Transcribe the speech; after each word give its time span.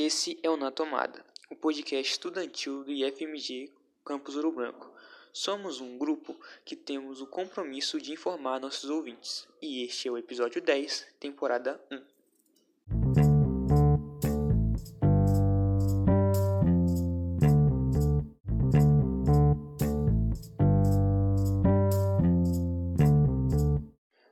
Esse 0.00 0.38
é 0.44 0.48
o 0.48 0.56
Na 0.56 0.70
Tomada, 0.70 1.24
o 1.50 1.56
podcast 1.56 2.12
estudantil 2.12 2.84
do 2.84 2.92
IFMG 2.92 3.72
Campus 4.04 4.36
Ouro 4.36 4.52
Branco. 4.52 4.88
Somos 5.32 5.80
um 5.80 5.98
grupo 5.98 6.36
que 6.64 6.76
temos 6.76 7.20
o 7.20 7.26
compromisso 7.26 8.00
de 8.00 8.12
informar 8.12 8.60
nossos 8.60 8.88
ouvintes, 8.88 9.48
e 9.60 9.82
este 9.82 10.06
é 10.06 10.12
o 10.12 10.16
episódio 10.16 10.62
10, 10.62 11.04
temporada 11.18 11.84
1. 11.90 12.00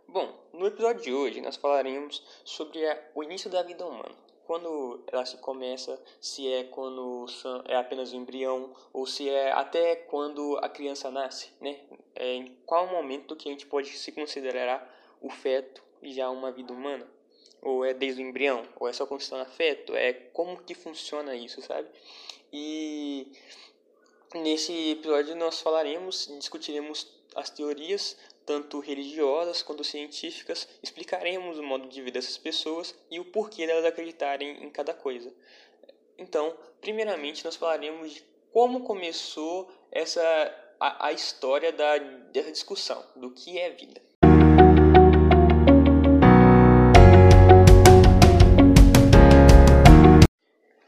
Bom, 0.07 0.49
no 0.55 0.65
episódio 0.69 1.03
de 1.03 1.13
hoje 1.13 1.41
nós 1.41 1.57
falaremos 1.57 2.23
sobre 2.45 2.89
a, 2.89 3.11
o 3.17 3.25
início 3.25 3.51
da 3.51 3.65
vida 3.65 3.85
humana 3.85 4.26
quando 4.47 5.03
ela 5.09 5.27
se 5.27 5.37
começa, 5.39 6.01
se 6.21 6.51
é 6.51 6.65
quando 6.65 7.27
é 7.67 7.77
apenas 7.77 8.13
um 8.13 8.19
embrião 8.19 8.73
ou 8.93 9.07
se 9.07 9.29
é 9.29 9.51
até 9.51 9.97
quando 9.97 10.57
a 10.59 10.69
criança 10.69 11.11
nasce, 11.11 11.51
né? 11.61 11.81
É, 12.15 12.35
em 12.35 12.57
qual 12.65 12.87
momento 12.87 13.35
que 13.35 13.49
a 13.49 13.53
gente 13.53 13.67
pode 13.67 13.91
se 13.91 14.13
considerar 14.13 14.89
o 15.21 15.29
feto 15.29 15.83
já 16.03 16.31
uma 16.31 16.53
vida 16.53 16.73
humana? 16.73 17.07
Ou 17.61 17.85
é 17.85 17.93
desde 17.93 18.23
o 18.23 18.27
embrião? 18.27 18.63
Ou 18.79 18.89
é 18.89 18.93
só 18.93 19.05
quando 19.05 19.21
está 19.21 19.37
no 19.37 19.51
feto? 19.51 19.95
É 19.97 20.13
como 20.13 20.63
que 20.63 20.75
funciona 20.75 21.35
isso, 21.35 21.61
sabe? 21.61 21.89
E 22.53 23.33
nesse 24.35 24.91
episódio 24.91 25.35
nós 25.35 25.61
falaremos, 25.61 26.29
discutiremos 26.39 27.13
as 27.35 27.51
teorias 27.51 28.17
tanto 28.47 28.79
religiosas 28.79 29.61
quanto 29.61 29.83
científicas, 29.83 30.69
explicaremos 30.81 31.59
o 31.59 31.63
modo 31.65 31.89
de 31.89 32.01
vida 32.01 32.21
dessas 32.21 32.39
pessoas 32.39 32.95
e 33.11 33.19
o 33.19 33.25
porquê 33.25 33.67
delas 33.67 33.85
acreditarem 33.85 34.63
em 34.65 34.71
cada 34.71 34.95
coisa. 34.95 35.35
Então, 36.17 36.57
primeiramente, 36.81 37.45
nós 37.45 37.57
falaremos 37.57 38.15
de 38.15 38.25
como 38.53 38.85
começou 38.85 39.71
essa 39.91 40.23
a, 40.79 41.09
a 41.09 41.13
história 41.13 41.73
da, 41.73 41.99
dessa 41.99 42.53
discussão 42.53 43.05
do 43.17 43.33
que 43.33 43.59
é 43.59 43.71
vida. 43.71 44.01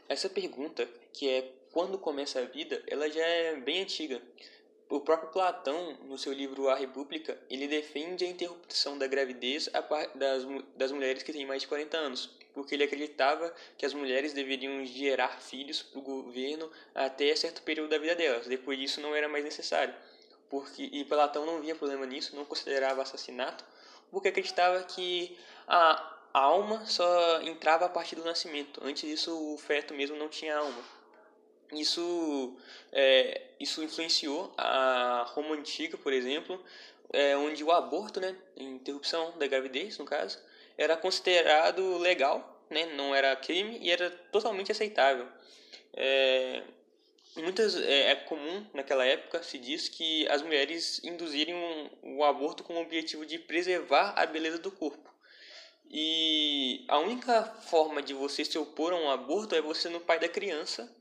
Essa 0.07 0.29
pergunta, 0.29 0.87
que 1.13 1.29
é 1.29 1.51
quando 1.71 1.97
começa 1.97 2.39
a 2.39 2.45
vida, 2.45 2.81
ela 2.87 3.09
já 3.09 3.23
é 3.23 3.55
bem 3.55 3.81
antiga. 3.81 4.21
O 4.89 4.99
próprio 4.99 5.29
Platão, 5.29 5.95
no 6.05 6.17
seu 6.17 6.33
livro 6.33 6.67
A 6.67 6.73
República, 6.73 7.39
ele 7.47 7.67
defende 7.67 8.25
a 8.25 8.27
interrupção 8.27 8.97
da 8.97 9.05
gravidez 9.05 9.69
das, 10.75 10.91
mulheres 10.91 11.21
que 11.21 11.31
têm 11.31 11.45
mais 11.45 11.61
de 11.61 11.67
40 11.67 11.95
anos, 11.95 12.31
porque 12.55 12.73
ele 12.73 12.83
acreditava 12.83 13.53
que 13.77 13.85
as 13.85 13.93
mulheres 13.93 14.33
deveriam 14.33 14.83
gerar 14.83 15.39
filhos 15.41 15.83
para 15.83 15.99
o 15.99 16.01
governo 16.01 16.71
até 16.95 17.35
certo 17.35 17.61
período 17.61 17.91
da 17.91 17.99
vida 17.99 18.15
delas. 18.15 18.47
Depois 18.47 18.79
disso 18.79 18.99
não 18.99 19.15
era 19.15 19.29
mais 19.29 19.43
necessário. 19.43 19.93
Porque, 20.49 20.89
e 20.91 21.05
Platão 21.05 21.45
não 21.45 21.61
via 21.61 21.75
problema 21.75 22.07
nisso, 22.07 22.35
não 22.35 22.43
considerava 22.43 23.03
assassinato, 23.03 23.63
porque 24.09 24.29
acreditava 24.29 24.83
que 24.85 25.37
a 25.67 26.17
alma 26.33 26.83
só 26.87 27.43
entrava 27.43 27.85
a 27.85 27.89
partir 27.89 28.15
do 28.15 28.25
nascimento. 28.25 28.81
Antes 28.83 29.07
disso, 29.07 29.53
o 29.53 29.55
feto 29.55 29.93
mesmo 29.93 30.17
não 30.17 30.27
tinha 30.27 30.57
alma. 30.57 30.98
Isso, 31.71 32.57
é, 32.91 33.41
isso 33.59 33.83
influenciou 33.83 34.51
a 34.57 35.25
Roma 35.29 35.55
Antiga, 35.55 35.97
por 35.97 36.11
exemplo, 36.11 36.63
é, 37.13 37.37
onde 37.37 37.63
o 37.63 37.71
aborto, 37.71 38.19
né, 38.19 38.35
interrupção 38.57 39.37
da 39.37 39.45
gravidez, 39.47 39.97
no 39.97 40.05
caso, 40.05 40.39
era 40.77 40.97
considerado 40.97 41.97
legal, 41.97 42.63
né, 42.69 42.87
não 42.95 43.13
era 43.13 43.35
crime 43.35 43.77
e 43.81 43.91
era 43.91 44.09
totalmente 44.31 44.71
aceitável. 44.71 45.27
É, 45.93 46.63
muitas 47.35 47.75
é, 47.75 48.11
é, 48.11 48.15
comum 48.15 48.65
naquela 48.73 49.05
época 49.05 49.43
se 49.43 49.57
diz 49.57 49.89
que 49.89 50.27
as 50.27 50.41
mulheres 50.41 51.03
induzirem 51.03 51.53
um, 51.53 52.17
o 52.17 52.23
aborto 52.23 52.63
com 52.63 52.75
o 52.75 52.81
objetivo 52.81 53.25
de 53.25 53.37
preservar 53.37 54.13
a 54.15 54.25
beleza 54.25 54.57
do 54.57 54.71
corpo. 54.71 55.09
E 55.91 56.85
a 56.87 56.99
única 56.99 57.43
forma 57.43 58.01
de 58.01 58.13
você 58.13 58.45
se 58.45 58.57
opor 58.57 58.93
a 58.93 58.95
um 58.95 59.09
aborto 59.09 59.55
é 59.55 59.61
você 59.61 59.83
sendo 59.83 59.99
pai 59.99 60.19
da 60.19 60.29
criança 60.29 60.98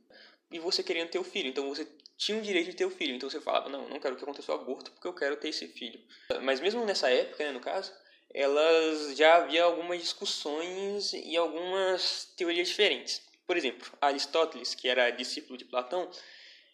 e 0.51 0.59
você 0.59 0.83
querendo 0.83 1.11
ter 1.11 1.19
o 1.19 1.25
filho. 1.25 1.49
Então 1.49 1.69
você 1.69 1.87
tinha 2.17 2.39
o 2.39 2.43
direito 2.43 2.71
de 2.71 2.77
ter 2.77 2.85
o 2.85 2.91
filho. 2.91 3.15
Então 3.15 3.29
você 3.29 3.41
falava, 3.41 3.69
não, 3.69 3.89
não 3.89 4.01
quero 4.01 4.17
que 4.17 4.23
aconteça 4.23 4.53
o 4.53 4.55
aborto 4.55 4.91
porque 4.93 5.07
eu 5.07 5.15
quero 5.15 5.37
ter 5.37 5.49
esse 5.49 5.69
filho. 5.69 6.01
Mas 6.43 6.61
mesmo 6.61 6.85
nessa 6.85 7.11
época, 7.11 7.45
né, 7.45 7.53
no 7.53 7.61
caso, 7.61 7.93
elas 8.33 9.17
já 9.17 9.37
havia 9.37 9.65
algumas 9.65 10.01
discussões 10.01 11.13
e 11.13 11.37
algumas 11.37 12.27
teorias 12.37 12.69
diferentes. 12.69 13.23
Por 13.47 13.57
exemplo, 13.57 13.91
Aristóteles, 14.01 14.75
que 14.75 14.89
era 14.89 15.11
discípulo 15.11 15.57
de 15.57 15.65
Platão, 15.65 16.11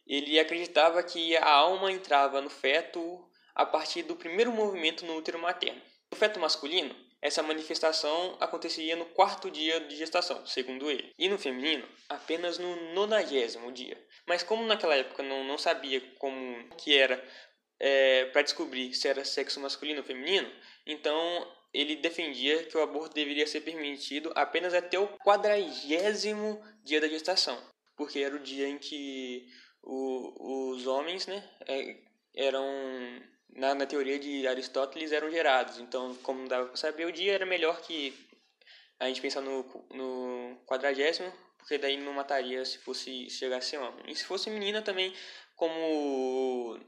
ele 0.06 0.38
acreditava 0.38 1.02
que 1.02 1.36
a 1.36 1.48
alma 1.48 1.92
entrava 1.92 2.41
no 2.41 2.50
feto 2.50 3.24
a 3.54 3.64
partir 3.64 4.02
do 4.02 4.16
primeiro 4.16 4.50
movimento 4.50 5.06
no 5.06 5.16
útero 5.16 5.38
materno. 5.38 5.80
No 6.10 6.18
feto 6.18 6.41
masculino, 6.41 6.94
essa 7.24 7.42
manifestação 7.42 8.36
aconteceria 8.38 8.94
no 8.96 9.06
quarto 9.06 9.50
dia 9.50 9.80
de 9.80 9.96
gestação, 9.96 10.44
segundo 10.46 10.90
ele. 10.90 11.10
E 11.18 11.26
no 11.26 11.38
feminino, 11.38 11.88
apenas 12.06 12.58
no 12.58 12.92
nonagésimo 12.92 13.72
dia. 13.72 13.96
Mas 14.26 14.42
como 14.42 14.66
naquela 14.66 14.94
época 14.94 15.22
não, 15.22 15.42
não 15.42 15.56
sabia 15.56 16.02
como 16.18 16.68
que 16.76 16.94
era 16.94 17.26
é, 17.80 18.26
para 18.26 18.42
descobrir 18.42 18.92
se 18.92 19.08
era 19.08 19.24
sexo 19.24 19.58
masculino 19.58 20.00
ou 20.00 20.04
feminino, 20.04 20.52
então 20.86 21.50
ele 21.72 21.96
defendia 21.96 22.62
que 22.64 22.76
o 22.76 22.82
aborto 22.82 23.14
deveria 23.14 23.46
ser 23.46 23.62
permitido 23.62 24.30
apenas 24.34 24.74
até 24.74 24.98
o 24.98 25.08
quadragésimo 25.24 26.62
dia 26.84 27.00
da 27.00 27.08
gestação, 27.08 27.58
porque 27.96 28.18
era 28.18 28.36
o 28.36 28.42
dia 28.42 28.68
em 28.68 28.76
que 28.76 29.48
o, 29.82 30.72
os 30.74 30.86
homens 30.86 31.26
né, 31.26 31.42
é, 31.66 31.96
eram 32.36 32.66
na, 33.54 33.75
na 33.75 33.87
teoria 33.87 34.19
de 34.19 34.47
Aristóteles 34.47 35.12
eram 35.12 35.31
gerados. 35.31 35.78
Então, 35.78 36.15
como 36.16 36.48
dava 36.48 36.66
para 36.66 36.76
saber 36.76 37.06
o 37.06 37.12
dia, 37.12 37.32
era 37.32 37.47
melhor 37.47 37.81
que 37.81 38.15
a 38.98 39.06
gente 39.06 39.20
pensar 39.20 39.41
no, 39.41 39.62
no 39.91 40.56
quadragésimo, 40.66 41.32
porque 41.59 41.78
daí 41.78 41.97
não 41.97 42.12
mataria 42.12 42.65
se 42.65 42.78
fosse 42.78 43.31
se 43.31 43.38
chegasse 43.38 43.76
homem. 43.76 44.04
E 44.09 44.15
se 44.15 44.25
fosse 44.25 44.50
menina 44.50 44.82
também, 44.82 45.15
como 45.56 46.78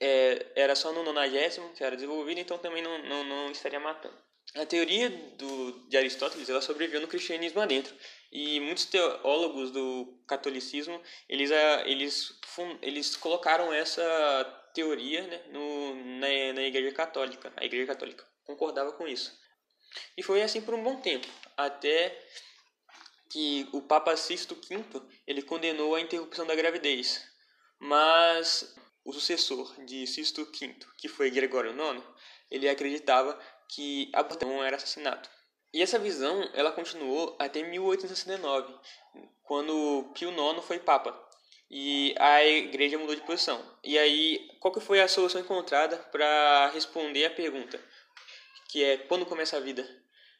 é, 0.00 0.46
era 0.54 0.74
só 0.74 0.92
no 0.92 1.02
nonagésimo 1.02 1.72
que 1.72 1.84
era 1.84 1.96
desenvolvido, 1.96 2.40
então 2.40 2.58
também 2.58 2.82
não, 2.82 2.98
não, 3.04 3.24
não 3.24 3.50
estaria 3.50 3.80
matando. 3.80 4.16
A 4.54 4.64
teoria 4.64 5.10
do, 5.10 5.72
de 5.88 5.96
Aristóteles 5.96 6.48
ela 6.48 6.62
sobreviveu 6.62 7.00
no 7.00 7.08
cristianismo 7.08 7.60
adentro 7.60 7.94
e 8.32 8.60
muitos 8.60 8.86
teólogos 8.86 9.70
do 9.70 10.22
catolicismo 10.26 11.00
eles, 11.28 11.50
eles, 11.84 12.32
eles 12.80 13.16
colocaram 13.16 13.72
essa 13.72 14.65
teoria 14.76 15.26
né, 15.26 15.42
no, 15.48 15.94
na, 16.18 16.52
na 16.52 16.62
Igreja 16.62 16.92
Católica. 16.92 17.50
A 17.56 17.64
Igreja 17.64 17.86
Católica 17.86 18.26
concordava 18.44 18.92
com 18.92 19.08
isso. 19.08 19.32
E 20.16 20.22
foi 20.22 20.42
assim 20.42 20.60
por 20.60 20.74
um 20.74 20.82
bom 20.82 21.00
tempo, 21.00 21.26
até 21.56 22.22
que 23.30 23.66
o 23.72 23.80
Papa 23.80 24.14
Sisto 24.16 24.54
V 24.54 24.84
ele 25.26 25.40
condenou 25.40 25.94
a 25.94 26.00
interrupção 26.00 26.46
da 26.46 26.54
gravidez. 26.54 27.26
Mas 27.78 28.74
o 29.02 29.12
sucessor 29.12 29.82
de 29.86 30.06
Sisto 30.06 30.44
V, 30.44 30.76
que 30.98 31.08
foi 31.08 31.30
Gregório 31.30 31.72
IX, 31.72 32.02
ele 32.50 32.68
acreditava 32.68 33.38
que 33.68 34.10
aborto 34.12 34.46
era 34.62 34.76
assassinato. 34.76 35.30
E 35.72 35.82
essa 35.82 35.98
visão 35.98 36.48
ela 36.52 36.72
continuou 36.72 37.34
até 37.38 37.62
1869, 37.62 38.74
quando 39.42 40.10
Pio 40.14 40.30
IX 40.30 40.64
foi 40.64 40.78
Papa 40.78 41.25
e 41.70 42.14
a 42.18 42.44
igreja 42.44 42.98
mudou 42.98 43.14
de 43.14 43.22
posição. 43.22 43.60
E 43.82 43.98
aí, 43.98 44.48
qual 44.60 44.72
que 44.72 44.80
foi 44.80 45.00
a 45.00 45.08
solução 45.08 45.40
encontrada 45.40 45.96
para 46.12 46.70
responder 46.72 47.24
a 47.26 47.30
pergunta, 47.30 47.80
que 48.68 48.84
é 48.84 48.96
quando 48.96 49.26
começa 49.26 49.56
a 49.56 49.60
vida? 49.60 49.86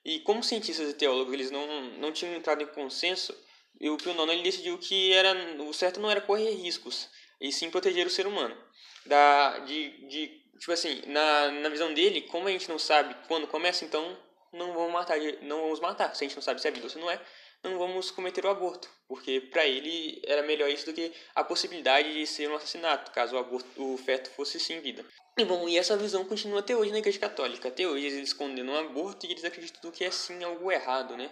E 0.05 0.21
como 0.21 0.43
cientistas 0.43 0.89
e 0.89 0.95
teólogos 0.95 1.35
eles 1.35 1.51
não, 1.51 1.67
não 1.99 2.13
tinham 2.13 2.35
entrado 2.35 2.63
em 2.63 2.67
consenso, 2.67 3.37
e 3.81 3.91
o 3.91 3.97
Pio 3.97 4.13
IX 4.13 4.33
ele 4.33 4.43
decidiu 4.43 4.79
que 4.79 5.13
era 5.13 5.35
o 5.63 5.73
certo 5.75 6.01
não 6.01 6.11
era 6.11 6.21
correr 6.21 6.51
riscos, 6.51 7.09
e 7.41 7.53
sim 7.53 7.71
proteger 7.71 8.07
o 8.07 8.11
ser 8.11 8.27
humano. 8.27 8.57
Da, 9.05 9.59
de, 9.61 10.07
de, 10.09 10.29
tipo 10.59 10.73
assim, 10.73 11.03
na, 11.07 11.51
na 11.51 11.69
visão 11.69 11.93
dele, 11.93 12.23
como 12.23 12.49
a 12.49 12.51
gente 12.51 12.69
não 12.69 12.79
sabe 12.79 13.15
quando 13.27 13.47
começa, 13.47 13.85
então 13.85 14.17
não 14.53 14.73
vamos 14.73 14.93
matar, 14.93 15.19
não 15.43 15.63
vamos 15.63 15.81
matar. 15.81 16.15
Se 16.15 16.25
a 16.25 16.29
gente 16.29 16.37
não 16.37 16.43
sabe 16.43 16.61
se 16.61 16.69
é 16.69 16.71
vida 16.71 16.87
ou 16.87 16.91
se 16.91 16.99
não 16.99 17.11
é, 17.11 17.21
não 17.63 17.79
vamos 17.79 18.11
cometer 18.11 18.45
o 18.45 18.51
aborto, 18.51 18.89
porque 19.09 19.41
para 19.41 19.67
ele 19.67 20.23
era 20.25 20.43
melhor 20.43 20.69
isso 20.69 20.87
do 20.87 20.93
que 20.93 21.13
a 21.35 21.43
possibilidade 21.43 22.13
de 22.13 22.27
ser 22.27 22.49
um 22.51 22.57
assassinato, 22.57 23.11
caso 23.11 23.35
o, 23.37 23.39
aborto, 23.39 23.95
o 23.95 23.99
feto 23.99 24.31
fosse 24.31 24.61
sem 24.61 24.81
vida. 24.81 25.05
E 25.39 25.45
bom, 25.45 25.69
e 25.69 25.77
essa 25.77 25.97
visão 25.97 26.25
continua 26.25 26.61
até 26.61 26.75
hoje 26.75 26.93
na 26.93 26.99
Igreja 26.99 27.19
Católica. 27.19 27.69
Até 27.69 27.87
hoje 27.87 28.07
eles 28.07 28.33
condenam 28.33 28.75
o 28.75 28.79
aborto 28.79 29.27
e 29.27 29.33
eles 29.33 29.45
acreditam 29.45 29.91
que 29.91 30.05
é 30.05 30.11
sim 30.11 30.43
algo 30.43 30.73
errado, 30.73 31.17
né? 31.17 31.31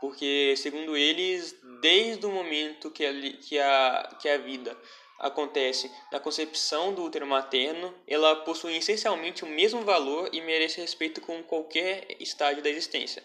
Porque, 0.00 0.54
segundo 0.56 0.96
eles, 0.96 1.56
desde 1.80 2.24
o 2.26 2.30
momento 2.30 2.90
que 2.90 3.04
a, 3.04 3.12
que 3.12 3.58
a, 3.58 4.16
que 4.20 4.28
a 4.28 4.38
vida 4.38 4.76
acontece 5.18 5.90
na 6.12 6.20
concepção 6.20 6.94
do 6.94 7.04
útero 7.04 7.26
materno, 7.26 7.92
ela 8.06 8.36
possui 8.36 8.76
essencialmente 8.76 9.44
o 9.44 9.48
mesmo 9.48 9.82
valor 9.82 10.30
e 10.32 10.40
merece 10.40 10.80
respeito 10.80 11.20
com 11.20 11.42
qualquer 11.42 12.06
estágio 12.20 12.62
da 12.62 12.70
existência. 12.70 13.22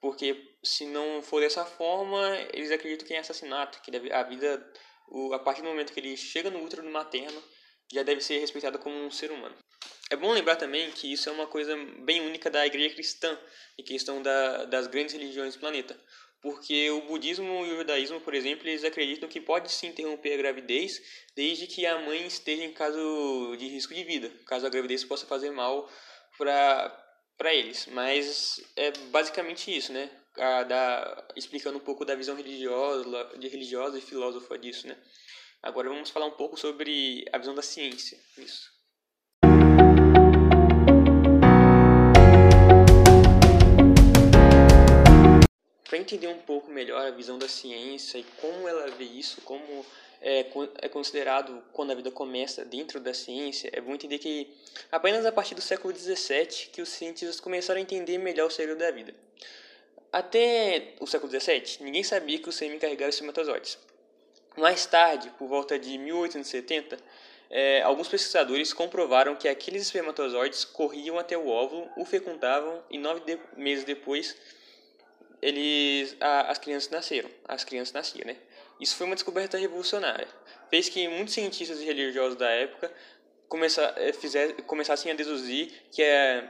Porque 0.00 0.51
se 0.62 0.86
não 0.86 1.22
for 1.22 1.40
dessa 1.40 1.64
forma, 1.64 2.36
eles 2.52 2.70
acreditam 2.70 3.06
que 3.06 3.14
é 3.14 3.18
assassinato, 3.18 3.80
que 3.82 3.90
deve, 3.90 4.12
a 4.12 4.22
vida, 4.22 4.64
o, 5.08 5.32
a 5.32 5.38
partir 5.38 5.62
do 5.62 5.68
momento 5.68 5.92
que 5.92 6.00
ele 6.00 6.16
chega 6.16 6.50
no 6.50 6.62
útero 6.62 6.88
materno, 6.88 7.42
já 7.92 8.02
deve 8.02 8.20
ser 8.20 8.38
respeitado 8.38 8.78
como 8.78 8.96
um 8.96 9.10
ser 9.10 9.30
humano. 9.30 9.54
É 10.10 10.16
bom 10.16 10.32
lembrar 10.32 10.56
também 10.56 10.90
que 10.90 11.12
isso 11.12 11.28
é 11.28 11.32
uma 11.32 11.46
coisa 11.46 11.74
bem 12.00 12.20
única 12.20 12.50
da 12.50 12.66
igreja 12.66 12.94
cristã, 12.94 13.38
em 13.78 13.82
questão 13.82 14.22
da, 14.22 14.64
das 14.66 14.86
grandes 14.86 15.14
religiões 15.14 15.54
do 15.54 15.60
planeta. 15.60 15.98
Porque 16.40 16.90
o 16.90 17.02
budismo 17.02 17.64
e 17.64 17.72
o 17.72 17.76
judaísmo, 17.78 18.20
por 18.20 18.34
exemplo, 18.34 18.68
eles 18.68 18.84
acreditam 18.84 19.28
que 19.28 19.40
pode 19.40 19.70
se 19.70 19.86
interromper 19.86 20.34
a 20.34 20.36
gravidez 20.36 21.00
desde 21.36 21.66
que 21.66 21.86
a 21.86 22.00
mãe 22.00 22.26
esteja 22.26 22.64
em 22.64 22.72
caso 22.72 23.56
de 23.56 23.68
risco 23.68 23.94
de 23.94 24.02
vida, 24.02 24.30
caso 24.44 24.66
a 24.66 24.70
gravidez 24.70 25.04
possa 25.04 25.24
fazer 25.24 25.50
mal 25.50 25.88
para 26.36 27.54
eles. 27.54 27.86
Mas 27.86 28.60
é 28.76 28.90
basicamente 29.10 29.74
isso, 29.74 29.92
né? 29.92 30.10
A, 30.38 30.62
da, 30.62 31.24
explicando 31.36 31.76
um 31.76 31.80
pouco 31.80 32.06
da 32.06 32.14
visão 32.14 32.34
religiosa, 32.34 33.38
de 33.38 33.48
religiosa 33.48 33.98
e 33.98 34.00
filósofa 34.00 34.58
disso, 34.58 34.86
né? 34.86 34.96
Agora 35.62 35.90
vamos 35.90 36.08
falar 36.08 36.26
um 36.26 36.30
pouco 36.30 36.56
sobre 36.56 37.24
a 37.30 37.38
visão 37.38 37.54
da 37.54 37.60
ciência. 37.60 38.18
Para 45.84 45.98
entender 45.98 46.28
um 46.28 46.38
pouco 46.38 46.70
melhor 46.70 47.06
a 47.06 47.10
visão 47.10 47.38
da 47.38 47.46
ciência 47.46 48.16
e 48.16 48.24
como 48.40 48.66
ela 48.66 48.90
vê 48.92 49.04
isso, 49.04 49.42
como 49.42 49.84
é, 50.22 50.46
é 50.78 50.88
considerado 50.88 51.62
quando 51.72 51.90
a 51.90 51.94
vida 51.94 52.10
começa 52.10 52.64
dentro 52.64 52.98
da 52.98 53.12
ciência, 53.12 53.68
é 53.72 53.80
bom 53.80 53.94
entender 53.94 54.18
que 54.18 54.48
apenas 54.90 55.26
a 55.26 55.32
partir 55.32 55.54
do 55.54 55.60
século 55.60 55.94
XVII 55.94 56.70
que 56.72 56.80
os 56.80 56.88
cientistas 56.88 57.38
começaram 57.38 57.78
a 57.78 57.82
entender 57.82 58.16
melhor 58.16 58.46
o 58.46 58.50
segredo 58.50 58.78
da 58.78 58.90
vida. 58.90 59.14
Até 60.12 60.94
o 61.00 61.06
século 61.06 61.32
XVII, 61.32 61.78
ninguém 61.80 62.04
sabia 62.04 62.38
que 62.38 62.48
o 62.48 62.52
sêmen 62.52 62.78
carregava 62.78 63.08
espermatozoides. 63.08 63.78
Mais 64.56 64.84
tarde, 64.84 65.30
por 65.38 65.48
volta 65.48 65.78
de 65.78 65.96
1870, 65.96 66.98
é, 67.48 67.80
alguns 67.82 68.08
pesquisadores 68.08 68.74
comprovaram 68.74 69.34
que 69.36 69.48
aqueles 69.48 69.82
espermatozoides 69.82 70.64
corriam 70.64 71.18
até 71.18 71.36
o 71.36 71.48
óvulo, 71.48 71.90
o 71.96 72.04
fecundavam 72.04 72.82
e 72.90 72.98
nove 72.98 73.20
de 73.20 73.38
meses 73.56 73.84
depois 73.84 74.36
eles, 75.40 76.16
a, 76.20 76.50
as 76.50 76.58
crianças 76.58 76.90
nasceram. 76.90 77.30
As 77.46 77.64
crianças 77.64 77.92
nasciam, 77.92 78.26
né? 78.26 78.36
Isso 78.80 78.96
foi 78.96 79.06
uma 79.06 79.16
descoberta 79.16 79.58
revolucionária. 79.58 80.28
Fez 80.70 80.88
que 80.88 81.08
muitos 81.08 81.34
cientistas 81.34 81.80
e 81.80 81.84
religiosos 81.84 82.36
da 82.36 82.48
época 82.50 82.92
começar, 83.48 83.94
é, 83.96 84.12
fizer, 84.12 84.62
começassem 84.62 85.10
a 85.10 85.14
deduzir 85.14 85.72
que 85.90 86.02
é 86.02 86.48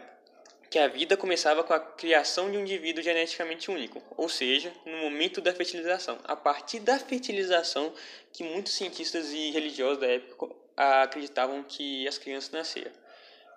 que 0.73 0.79
a 0.79 0.89
vida 0.89 1.19
começava 1.19 1.63
com 1.63 1.75
a 1.75 1.79
criação 1.79 2.51
de 2.51 2.57
um 2.57 2.63
indivíduo 2.63 3.03
geneticamente 3.03 3.71
único, 3.71 4.03
ou 4.17 4.27
seja, 4.27 4.73
no 4.87 4.97
momento 4.97 5.39
da 5.39 5.55
fertilização. 5.55 6.19
A 6.25 6.35
partir 6.35 6.81
da 6.81 6.99
fertilização 6.99 7.93
que 8.33 8.43
muitos 8.43 8.73
cientistas 8.73 9.35
e 9.35 9.51
religiosos 9.51 9.99
da 9.99 10.07
época 10.07 10.49
acreditavam 10.75 11.63
que 11.63 12.09
as 12.09 12.17
crianças 12.17 12.51
nasciam, 12.53 12.91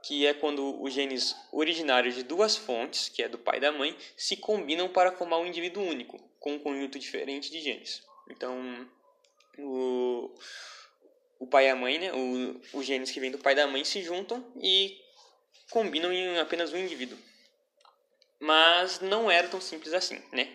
que 0.04 0.28
é 0.28 0.34
quando 0.34 0.84
os 0.84 0.92
genes 0.92 1.34
originários 1.54 2.16
de 2.16 2.24
duas 2.24 2.58
fontes, 2.58 3.08
que 3.08 3.24
é 3.24 3.30
do 3.30 3.38
pai 3.38 3.60
e 3.60 3.62
da 3.62 3.72
mãe, 3.72 3.96
se 4.18 4.36
combinam 4.36 4.90
para 4.90 5.14
formar 5.14 5.38
um 5.38 5.46
indivíduo 5.46 5.86
único, 5.86 6.20
com 6.38 6.56
um 6.56 6.60
conjunto 6.60 7.00
diferente 7.00 7.50
de 7.50 7.62
genes. 7.62 8.04
Então, 8.30 8.86
o, 9.58 10.36
o 11.40 11.48
pai 11.48 11.68
e 11.68 11.70
a 11.70 11.78
mãe, 11.78 11.98
né, 11.98 12.12
o, 12.12 12.60
os 12.78 12.86
genes 12.86 13.10
que 13.10 13.22
vêm 13.22 13.32
do 13.32 13.38
pai 13.38 13.54
e 13.54 13.56
da 13.56 13.68
mãe 13.68 13.86
se 13.86 14.02
juntam 14.02 14.46
e 14.62 15.05
combinam 15.70 16.12
em 16.12 16.38
apenas 16.40 16.72
um 16.74 16.78
indivíduo. 16.78 17.18
Mas 18.40 19.00
não 19.00 19.32
era 19.32 19.48
tão 19.48 19.62
simples 19.62 19.94
assim, 19.94 20.22
né? 20.32 20.50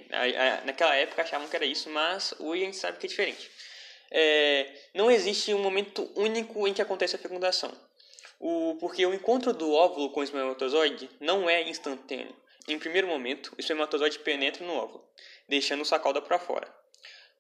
Naquela 0.65 0.95
época 0.95 1.23
achavam 1.23 1.49
que 1.49 1.57
era 1.57 1.65
isso, 1.65 1.89
mas 1.91 2.35
hoje 2.39 2.63
a 2.63 2.67
gente 2.67 2.77
sabe 2.77 2.99
que 2.99 3.07
é 3.07 3.09
diferente. 3.09 3.51
É, 4.11 4.73
não 4.95 5.11
existe 5.11 5.55
um 5.55 5.63
momento 5.63 6.11
único 6.17 6.67
em 6.67 6.75
que 6.75 6.83
acontece 6.83 7.17
a 7.17 7.19
fecundação. 7.19 7.73
O, 8.39 8.77
porque 8.81 9.05
o 9.05 9.15
encontro 9.15 9.53
do 9.53 9.73
óvulo 9.73 10.11
com 10.11 10.21
o 10.21 10.25
espermatozoide 10.25 11.11
não 11.21 11.49
é 11.49 11.69
instantâneo. 11.69 12.35
Em 12.67 12.79
primeiro 12.79 13.07
momento, 13.07 13.53
o 13.57 13.61
espermatozoide 13.61 14.19
penetra 14.21 14.65
no 14.65 14.73
óvulo, 14.73 15.05
deixando 15.49 15.83
o 15.83 15.85
sacalda 15.85 16.23
para 16.23 16.39
fora. 16.39 16.73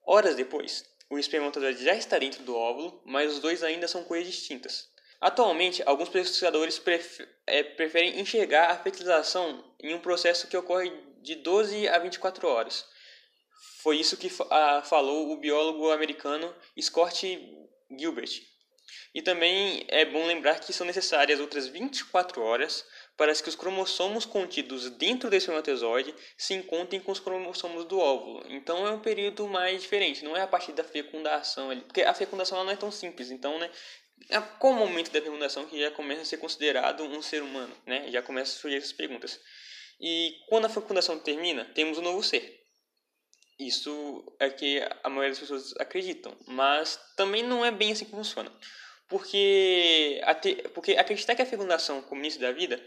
Horas 0.04 0.34
depois, 0.34 0.84
o 1.08 1.18
espermatozoide 1.18 1.84
já 1.84 1.94
está 1.94 2.18
dentro 2.18 2.42
do 2.42 2.56
óvulo, 2.56 3.00
mas 3.04 3.32
os 3.32 3.40
dois 3.40 3.62
ainda 3.62 3.88
são 3.88 4.04
coisas 4.04 4.32
distintas. 4.32 4.89
Atualmente, 5.20 5.82
alguns 5.84 6.08
pesquisadores 6.08 6.80
é, 7.46 7.62
preferem 7.62 8.18
enxergar 8.18 8.70
a 8.70 8.78
fertilização 8.78 9.62
em 9.78 9.94
um 9.94 10.00
processo 10.00 10.48
que 10.48 10.56
ocorre 10.56 10.90
de 11.20 11.34
12 11.34 11.88
a 11.88 11.98
24 11.98 12.48
horas. 12.48 12.86
Foi 13.82 13.98
isso 13.98 14.16
que 14.16 14.30
falou 14.30 15.30
o 15.30 15.36
biólogo 15.36 15.90
americano 15.90 16.54
Scott 16.80 17.38
Gilbert. 17.98 18.50
E 19.14 19.22
também 19.22 19.84
é 19.88 20.04
bom 20.04 20.24
lembrar 20.26 20.60
que 20.60 20.72
são 20.72 20.86
necessárias 20.86 21.40
outras 21.40 21.66
24 21.66 22.40
horas 22.42 22.84
para 23.16 23.34
que 23.34 23.48
os 23.48 23.54
cromossomos 23.54 24.24
contidos 24.24 24.88
dentro 24.90 25.28
desse 25.28 25.44
espermatozoide 25.44 26.14
se 26.38 26.54
encontrem 26.54 27.00
com 27.00 27.12
os 27.12 27.20
cromossomos 27.20 27.84
do 27.84 27.98
óvulo. 27.98 28.44
Então 28.48 28.86
é 28.86 28.90
um 28.90 29.00
período 29.00 29.46
mais 29.46 29.82
diferente, 29.82 30.24
não 30.24 30.36
é 30.36 30.42
a 30.42 30.46
partir 30.46 30.72
da 30.72 30.84
fecundação, 30.84 31.68
porque 31.80 32.02
a 32.02 32.14
fecundação 32.14 32.64
não 32.64 32.72
é 32.72 32.76
tão 32.76 32.90
simples. 32.90 33.30
Então, 33.30 33.58
né, 33.58 33.70
é 34.28 34.40
qual 34.58 34.72
o 34.72 34.76
momento 34.76 35.10
da 35.10 35.20
fecundação 35.20 35.66
que 35.66 35.80
já 35.80 35.90
começa 35.90 36.22
a 36.22 36.24
ser 36.24 36.36
considerado 36.36 37.02
um 37.02 37.22
ser 37.22 37.42
humano, 37.42 37.74
né? 37.86 38.10
Já 38.10 38.22
começa 38.22 38.56
a 38.56 38.60
surgir 38.60 38.76
essas 38.76 38.92
perguntas. 38.92 39.40
E 40.00 40.34
quando 40.48 40.66
a 40.66 40.68
fecundação 40.68 41.18
termina, 41.18 41.64
temos 41.74 41.98
um 41.98 42.02
novo 42.02 42.22
ser. 42.22 42.60
Isso 43.58 44.24
é 44.38 44.48
que 44.48 44.80
a 45.02 45.08
maioria 45.08 45.30
das 45.30 45.40
pessoas 45.40 45.74
acreditam, 45.78 46.34
mas 46.46 46.98
também 47.16 47.42
não 47.42 47.64
é 47.64 47.70
bem 47.70 47.92
assim 47.92 48.06
que 48.06 48.10
funciona. 48.10 48.50
Porque, 49.08 50.20
porque 50.72 50.92
acreditar 50.92 51.34
que 51.34 51.42
a 51.42 51.46
fecundação 51.46 52.00
como 52.02 52.20
início 52.20 52.40
da 52.40 52.52
vida, 52.52 52.82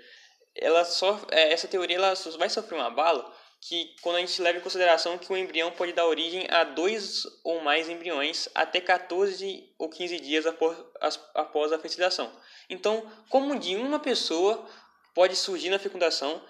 ela 0.56 0.84
só, 0.86 1.22
é, 1.30 1.52
essa 1.52 1.68
teoria 1.68 1.98
ela 1.98 2.14
vai 2.38 2.50
sofrer 2.50 2.76
uma 2.76 2.90
bala 2.90 3.32
que 3.68 3.96
quando 4.02 4.18
a 4.18 4.20
gente 4.20 4.42
leva 4.42 4.58
em 4.58 4.62
consideração 4.62 5.18
que 5.18 5.32
o 5.32 5.38
embrião 5.38 5.72
pode 5.72 5.94
dar 5.94 6.06
origem 6.06 6.46
a 6.50 6.64
dois 6.64 7.24
ou 7.44 7.62
mais 7.62 7.88
embriões 7.88 8.50
até 8.54 8.82
14 8.82 9.74
ou 9.78 9.90
15 9.90 10.20
dias 10.20 10.46
após, 10.46 11.72
a 11.72 11.80
fertilização. 11.80 12.32
Então, 12.70 13.10
como 13.30 13.58
de 13.58 13.76
uma 13.76 14.00
pessoa 14.00 14.68
pode 15.16 15.36
surgir 15.36 15.70
na 15.70 15.80
fecundação, 15.80 16.44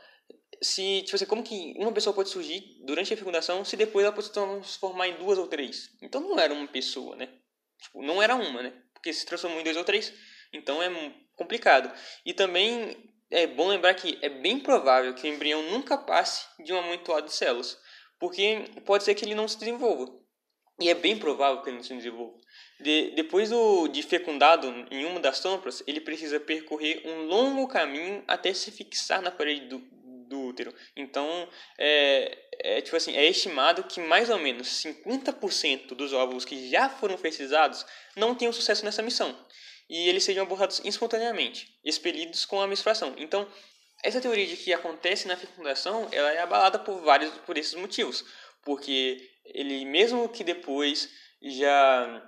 se 0.62 1.04
tipo 1.04 1.16
assim, 1.16 1.26
como 1.26 1.44
que 1.44 1.76
uma 1.78 1.92
pessoa 1.92 2.16
pode 2.16 2.30
surgir 2.30 2.80
durante 2.86 3.14
a 3.14 3.18
fecundação 3.18 3.64
se 3.64 3.76
depois 3.76 4.06
ela 4.06 4.14
pode 4.14 4.28
se 4.28 4.34
transformar 4.34 5.08
em 5.08 5.18
duas 5.18 5.38
ou 5.38 5.48
três? 5.48 5.92
Então 6.02 6.22
não 6.22 6.40
era 6.40 6.54
uma 6.54 6.68
pessoa, 6.68 7.16
né? 7.16 7.30
Tipo, 7.82 8.02
não 8.02 8.24
era 8.24 8.36
uma, 8.36 8.64
né? 8.64 8.74
Porque 8.94 9.14
se 9.14 9.26
transformou 9.26 9.60
em 9.60 9.64
dois 9.64 9.78
ou 9.78 9.84
três, 9.84 10.14
então 10.52 10.82
é 10.82 10.90
complicado. 11.36 11.92
E 12.26 12.34
também 12.34 13.13
é 13.34 13.48
bom 13.48 13.68
lembrar 13.68 13.96
que 13.96 14.18
é 14.22 14.30
bem 14.30 14.60
provável 14.60 15.14
que 15.16 15.28
o 15.28 15.34
embrião 15.34 15.64
nunca 15.64 15.98
passe 15.98 16.46
de 16.64 16.72
um 16.72 16.78
amontoado 16.78 17.26
de 17.26 17.34
células, 17.34 17.78
porque 18.20 18.66
pode 18.86 19.04
ser 19.04 19.16
que 19.16 19.26
ele 19.26 19.34
não 19.34 19.48
se 19.48 19.58
desenvolva. 19.58 20.14
E 20.80 20.90
é 20.90 20.94
bem 20.94 21.18
provável 21.18 21.62
que 21.62 21.70
ele 21.70 21.78
não 21.78 21.84
se 21.84 21.96
desenvolva. 21.96 22.38
De, 22.80 23.12
depois 23.12 23.50
do, 23.50 23.88
de 23.88 24.04
fecundado 24.04 24.68
em 24.92 25.06
uma 25.06 25.20
das 25.20 25.40
trompas, 25.40 25.84
ele 25.88 26.00
precisa 26.00 26.40
percorrer 26.40 27.02
um 27.06 27.26
longo 27.26 27.68
caminho 27.68 28.24
até 28.28 28.54
se 28.54 28.72
fixar 28.72 29.22
na 29.22 29.32
parede 29.32 29.68
do, 29.68 29.80
do 30.28 30.42
útero. 30.42 30.74
Então, 30.96 31.48
é, 31.78 32.38
é, 32.60 32.82
tipo 32.82 32.96
assim, 32.96 33.16
é 33.16 33.26
estimado 33.26 33.84
que 33.84 34.00
mais 34.00 34.30
ou 34.30 34.40
menos 34.40 34.68
50% 34.84 35.96
dos 35.96 36.14
óvulos 36.14 36.46
que 36.46 36.70
já 36.70 36.90
foram 36.90 37.18
fertilizados 37.18 37.86
não 38.16 38.36
tenham 38.36 38.54
sucesso 38.54 38.86
nessa 38.86 39.02
missão 39.02 39.36
e 39.90 40.10
eles 40.10 40.24
sejam 40.24 40.44
abortados 40.44 40.82
espontaneamente, 40.84 41.78
expelidos 41.84 42.46
com 42.46 42.62
a 42.62 42.68
menstruação. 42.68 43.14
Então, 43.18 43.48
essa 44.04 44.20
teoria 44.20 44.46
de 44.46 44.58
que 44.58 44.74
acontece 44.74 45.28
na 45.28 45.38
fecundação, 45.38 46.08
ela 46.12 46.32
é 46.32 46.40
abalada 46.40 46.80
por 46.80 47.02
vários 47.02 47.32
por 47.46 47.58
esses 47.58 47.74
motivos, 47.74 48.26
porque 48.64 49.30
ele 49.46 49.86
mesmo 49.86 50.28
que 50.30 50.44
depois 50.44 51.10
já 51.42 52.22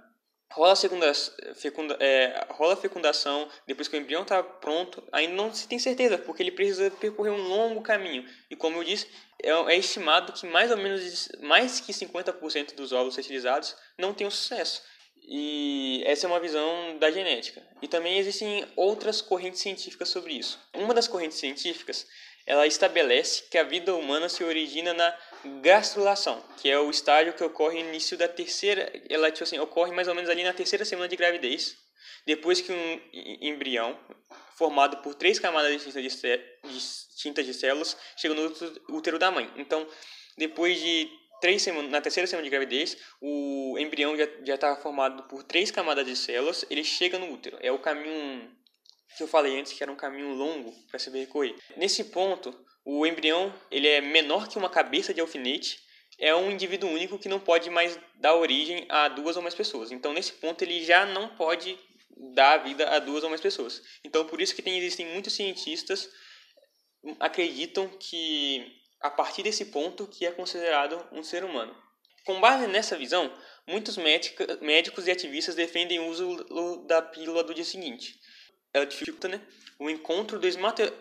rola 0.52 0.74
a 0.74 0.76
segunda 0.76 1.14
fecunda, 1.56 1.98
é, 2.00 2.48
rola 2.52 2.78
fecundação 2.78 3.50
depois 3.68 3.88
que 3.88 3.98
o 3.98 4.00
embrião 4.00 4.22
está 4.22 4.42
pronto, 4.42 5.04
ainda 5.12 5.34
não 5.34 5.54
se 5.54 5.68
tem 5.68 5.78
certeza, 5.78 6.18
porque 6.18 6.42
ele 6.42 6.52
precisa 6.52 6.90
percorrer 6.92 7.32
um 7.32 7.48
longo 7.48 7.82
caminho. 7.82 8.26
E 8.50 8.56
como 8.56 8.78
eu 8.78 8.84
disse, 8.84 9.08
é, 9.42 9.50
é 9.50 9.78
estimado 9.78 10.32
que 10.32 10.48
mais 10.48 10.72
ou 10.72 10.78
menos 10.78 11.30
mais 11.42 11.80
que 11.82 11.92
50% 11.92 12.74
dos 12.76 12.94
óvulos 12.94 13.16
fertilizados 13.16 13.76
não 13.98 14.14
tenham 14.14 14.32
sucesso. 14.32 14.82
E 15.28 16.04
essa 16.06 16.28
é 16.28 16.30
uma 16.30 16.40
visão 16.40 16.98
da 17.00 17.10
genética. 17.10 17.62
E 17.82 17.88
também 17.88 18.18
existem 18.18 18.66
outras 18.76 19.22
correntes 19.22 19.62
científicas 19.62 20.10
sobre 20.10 20.34
isso. 20.34 20.60
Uma 20.74 20.94
das 20.94 21.08
correntes 21.08 21.38
científicas, 21.38 22.06
ela 22.46 22.68
estabelece 22.68 23.44
que 23.50 23.58
a 23.58 23.64
vida 23.64 23.96
humana 23.96 24.30
se 24.30 24.44
origina 24.44 24.94
na 24.94 25.18
gastrulação, 25.62 26.44
que 26.58 26.70
é 26.70 26.80
o 26.80 26.90
estágio 26.90 27.34
que 27.34 27.44
ocorre 27.44 27.82
no 27.82 27.90
início 27.90 28.18
da 28.18 28.28
terceira, 28.28 28.92
ela 29.10 29.32
tipo 29.32 29.44
assim, 29.44 29.60
ocorre 29.60 29.92
mais 29.92 30.08
ou 30.08 30.16
menos 30.16 30.30
ali 30.30 30.44
na 30.44 30.54
terceira 30.54 30.86
semana 30.86 31.08
de 31.08 31.16
gravidez, 31.16 31.76
depois 32.26 32.62
que 32.62 32.72
um 32.72 33.02
embrião 33.42 33.98
formado 34.56 34.98
por 34.98 35.16
três 35.16 35.38
camadas 35.40 35.84
distintas 35.84 37.46
de, 37.46 37.54
células 37.54 37.98
chega 38.16 38.34
no 38.34 38.54
útero 38.90 39.20
da 39.20 39.30
mãe. 39.30 39.52
Então, 39.58 39.88
depois 40.38 40.80
de 40.80 41.10
três 41.46 41.64
na 41.92 42.02
terceira 42.02 42.26
semana 42.26 42.44
de 42.44 42.50
gravidez, 42.50 42.98
o 43.22 43.78
embrião 43.78 44.18
já 44.18 44.56
está 44.56 44.76
formado 44.78 45.28
por 45.28 45.44
três 45.44 45.70
camadas 45.70 46.04
de 46.04 46.16
células, 46.16 46.66
ele 46.72 46.84
chega 46.84 47.20
no 47.20 47.32
útero. 47.32 47.60
É 47.62 47.72
o 47.72 47.78
caminho 47.78 48.52
que 49.16 49.22
eu 49.22 49.28
falei 49.28 49.60
antes, 49.60 49.72
que 49.72 49.84
era 49.84 49.92
um 49.92 49.96
caminho 49.96 50.34
longo 50.34 50.74
para 50.90 50.98
se 50.98 51.12
percorrer. 51.12 51.56
Nesse 51.78 52.06
ponto, 52.06 52.52
o 52.84 53.06
embrião 53.06 53.54
ele 53.70 53.88
é 53.88 54.02
menor 54.02 54.48
que 54.48 54.58
uma 54.58 54.72
cabeça 54.72 55.14
de 55.14 55.22
alfinete, 55.22 55.78
é 56.18 56.36
um 56.36 56.50
indivíduo 56.50 56.90
único 56.90 57.20
que 57.20 57.30
não 57.30 57.40
pode 57.40 57.70
mais 57.70 58.00
dar 58.16 58.34
origem 58.34 58.84
a 58.90 59.08
duas 59.08 59.36
ou 59.36 59.44
mais 59.44 59.54
pessoas. 59.54 59.92
Então, 59.92 60.14
nesse 60.14 60.34
ponto, 60.34 60.64
ele 60.64 60.84
já 60.84 61.06
não 61.06 61.36
pode 61.36 61.78
dar 62.34 62.58
vida 62.58 62.90
a 62.90 62.98
duas 62.98 63.24
ou 63.24 63.30
mais 63.30 63.42
pessoas. 63.42 63.84
Então, 64.04 64.26
por 64.26 64.42
isso 64.42 64.56
que 64.56 64.64
tem, 64.64 64.80
existem 64.80 65.06
muitos 65.14 65.34
cientistas 65.34 66.10
acreditam 67.20 67.88
que 68.00 68.84
a 69.02 69.10
partir 69.10 69.44
desse 69.44 69.66
ponto 69.66 70.08
que 70.08 70.26
é 70.26 70.32
considerado 70.32 71.02
um 71.12 71.24
ser 71.24 71.44
humano. 71.44 71.76
Com 72.26 72.40
base 72.40 72.66
nessa 72.68 72.98
visão, 72.98 73.32
muitos 73.68 73.98
médicos 73.98 75.08
e 75.08 75.12
ativistas 75.12 75.54
defendem 75.54 76.00
o 76.00 76.08
uso 76.08 76.84
da 76.88 77.02
pílula 77.02 77.44
do 77.44 77.54
dia 77.54 77.64
seguinte. 77.64 78.20
Ela 78.74 78.86
dificulta 78.86 79.28
né, 79.28 79.42
o 79.80 79.90
encontro 79.90 80.40
do 80.40 80.48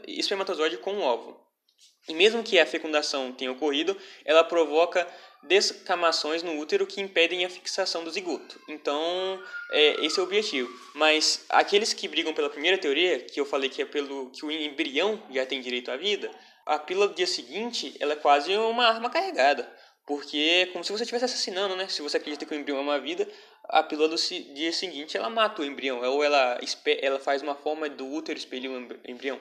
espermatozoide 0.06 0.76
com 0.78 0.94
o 0.94 1.00
óvulo. 1.00 1.44
E 2.06 2.14
mesmo 2.14 2.42
que 2.42 2.58
a 2.58 2.66
fecundação 2.66 3.32
tenha 3.32 3.50
ocorrido, 3.52 3.96
ela 4.24 4.44
provoca 4.44 5.08
descamações 5.42 6.42
no 6.42 6.58
útero 6.58 6.86
que 6.86 7.00
impedem 7.00 7.44
a 7.44 7.50
fixação 7.50 8.04
do 8.04 8.10
zigoto. 8.10 8.60
Então, 8.68 9.42
é, 9.70 10.04
esse 10.04 10.18
é 10.18 10.22
o 10.22 10.26
objetivo. 10.26 10.68
Mas 10.94 11.44
aqueles 11.48 11.92
que 11.94 12.08
brigam 12.08 12.34
pela 12.34 12.50
primeira 12.50 12.78
teoria, 12.78 13.20
que 13.20 13.40
eu 13.40 13.46
falei 13.46 13.70
que 13.70 13.82
é 13.82 13.86
pelo 13.86 14.30
que 14.30 14.44
o 14.44 14.50
embrião 14.50 15.22
já 15.30 15.46
tem 15.46 15.60
direito 15.60 15.90
à 15.90 15.96
vida, 15.96 16.30
a 16.66 16.78
pílula 16.78 17.08
do 17.08 17.14
dia 17.14 17.26
seguinte 17.26 17.96
ela 18.00 18.14
é 18.14 18.16
quase 18.16 18.56
uma 18.56 18.86
arma 18.86 19.10
carregada. 19.10 19.70
Porque 20.06 20.36
é 20.36 20.66
como 20.66 20.84
se 20.84 20.92
você 20.92 21.02
estivesse 21.02 21.24
assassinando, 21.24 21.76
né? 21.76 21.88
Se 21.88 22.02
você 22.02 22.18
acredita 22.18 22.44
que 22.44 22.54
o 22.54 22.58
embrião 22.58 22.78
é 22.78 22.80
uma 22.82 23.00
vida, 23.00 23.26
a 23.64 23.82
pílula 23.82 24.08
do 24.08 24.16
dia 24.16 24.72
seguinte 24.72 25.16
ela 25.16 25.30
mata 25.30 25.62
o 25.62 25.64
embrião. 25.64 26.00
Ou 26.02 26.22
ela, 26.22 26.58
ela 27.00 27.18
faz 27.18 27.42
uma 27.42 27.54
forma 27.54 27.88
do 27.88 28.06
útero 28.06 28.38
expelir 28.38 28.70
o 28.70 29.00
embrião. 29.08 29.40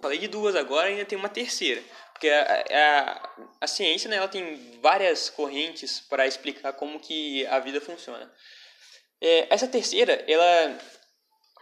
Falei 0.00 0.18
de 0.18 0.28
duas 0.28 0.56
agora 0.56 0.88
ainda 0.88 1.04
tem 1.04 1.18
uma 1.18 1.28
terceira. 1.28 1.82
Porque 2.12 2.28
a, 2.28 2.64
a, 2.70 3.30
a 3.60 3.66
ciência 3.66 4.08
né, 4.08 4.16
ela 4.16 4.28
tem 4.28 4.78
várias 4.80 5.28
correntes 5.28 6.00
para 6.00 6.26
explicar 6.26 6.72
como 6.72 6.98
que 6.98 7.46
a 7.46 7.58
vida 7.58 7.80
funciona. 7.80 8.30
É, 9.20 9.46
essa 9.50 9.66
terceira, 9.66 10.24
ela 10.26 10.78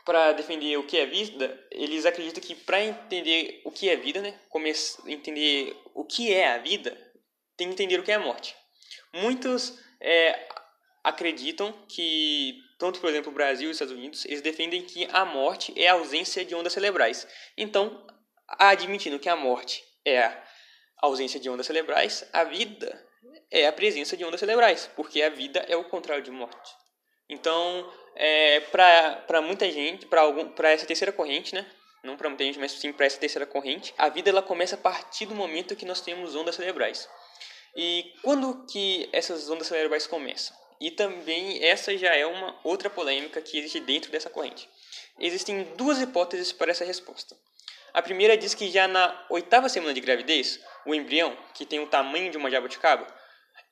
para 0.09 0.33
defender 0.33 0.75
o 0.79 0.87
que 0.87 0.97
é 0.97 1.05
vida, 1.05 1.63
eles 1.71 2.07
acreditam 2.07 2.43
que 2.43 2.55
para 2.55 2.83
entender 2.83 3.61
o 3.63 3.71
que 3.71 3.91
é 3.91 3.97
vida, 3.97 4.23
né, 4.23 4.41
entender 5.07 5.79
o 5.93 6.03
que 6.03 6.33
é 6.33 6.55
a 6.55 6.57
vida, 6.57 6.97
tem 7.59 7.67
que 7.69 7.75
entender 7.75 8.01
o 8.01 8.03
que 8.03 8.11
é 8.11 8.15
a 8.15 8.19
morte. 8.19 8.57
Muitos 9.13 9.79
é, 10.01 10.49
acreditam 11.05 11.75
que, 11.87 12.59
tanto 12.79 13.01
por 13.01 13.11
exemplo 13.11 13.31
o 13.31 13.35
Brasil 13.35 13.69
e 13.69 13.71
os 13.71 13.75
Estados 13.75 13.93
Unidos, 13.93 14.25
eles 14.25 14.41
defendem 14.41 14.81
que 14.81 15.07
a 15.13 15.27
morte 15.27 15.75
é 15.77 15.89
a 15.89 15.93
ausência 15.93 16.43
de 16.43 16.55
ondas 16.55 16.73
cerebrais. 16.73 17.29
Então, 17.55 18.07
admitindo 18.49 19.19
que 19.19 19.29
a 19.29 19.37
morte 19.37 19.85
é 20.07 20.23
a 20.23 20.43
ausência 21.03 21.39
de 21.39 21.51
ondas 21.51 21.67
cerebrais, 21.67 22.27
a 22.33 22.45
vida 22.45 23.07
é 23.51 23.67
a 23.67 23.73
presença 23.75 24.17
de 24.17 24.25
ondas 24.25 24.41
cerebrais, 24.41 24.91
porque 24.97 25.21
a 25.21 25.29
vida 25.29 25.61
é 25.69 25.77
o 25.77 25.85
contrário 25.85 26.25
de 26.25 26.31
morte. 26.31 26.73
Então, 27.29 27.93
é, 28.21 28.59
para 28.61 29.41
muita 29.41 29.71
gente, 29.71 30.05
para 30.05 30.73
essa 30.73 30.85
terceira 30.85 31.13
corrente, 31.13 31.55
né? 31.55 31.65
Não 32.03 32.17
para 32.17 32.29
muita 32.29 32.43
gente, 32.43 32.59
mas 32.59 32.73
sim 32.73 32.93
para 32.93 33.07
essa 33.07 33.19
terceira 33.19 33.47
corrente, 33.47 33.95
a 33.97 34.09
vida 34.09 34.29
ela 34.29 34.43
começa 34.43 34.75
a 34.75 34.79
partir 34.79 35.27
do 35.27 35.37
momento 35.37 35.77
que 35.77 35.87
nós 35.87 36.01
temos 36.01 36.35
ondas 36.35 36.57
cerebrais. 36.57 37.09
E 37.77 38.13
quando 38.23 38.67
que 38.67 39.09
essas 39.13 39.49
ondas 39.49 39.69
cerebrais 39.69 40.07
começam? 40.07 40.57
E 40.81 40.91
também 40.91 41.65
essa 41.65 41.97
já 41.97 42.15
é 42.15 42.27
uma 42.27 42.59
outra 42.65 42.91
polêmica 42.91 43.41
que 43.41 43.59
existe 43.59 43.81
dentro 43.81 44.11
dessa 44.11 44.29
corrente. 44.29 44.69
Existem 45.19 45.63
duas 45.77 46.01
hipóteses 46.01 46.53
para 46.53 46.73
essa 46.73 46.85
resposta. 46.85 47.37
A 47.95 48.03
primeira 48.03 48.37
diz 48.37 48.53
que 48.53 48.71
já 48.71 48.89
na 48.89 49.27
oitava 49.31 49.69
semana 49.69 49.95
de 49.95 50.01
gravidez, 50.01 50.61
o 50.85 50.95
embrião, 50.95 51.37
que 51.55 51.65
tem 51.65 51.81
o 51.81 51.87
tamanho 51.87 52.31
de 52.31 52.37
uma 52.37 52.51
jabuticaba, 52.51 53.07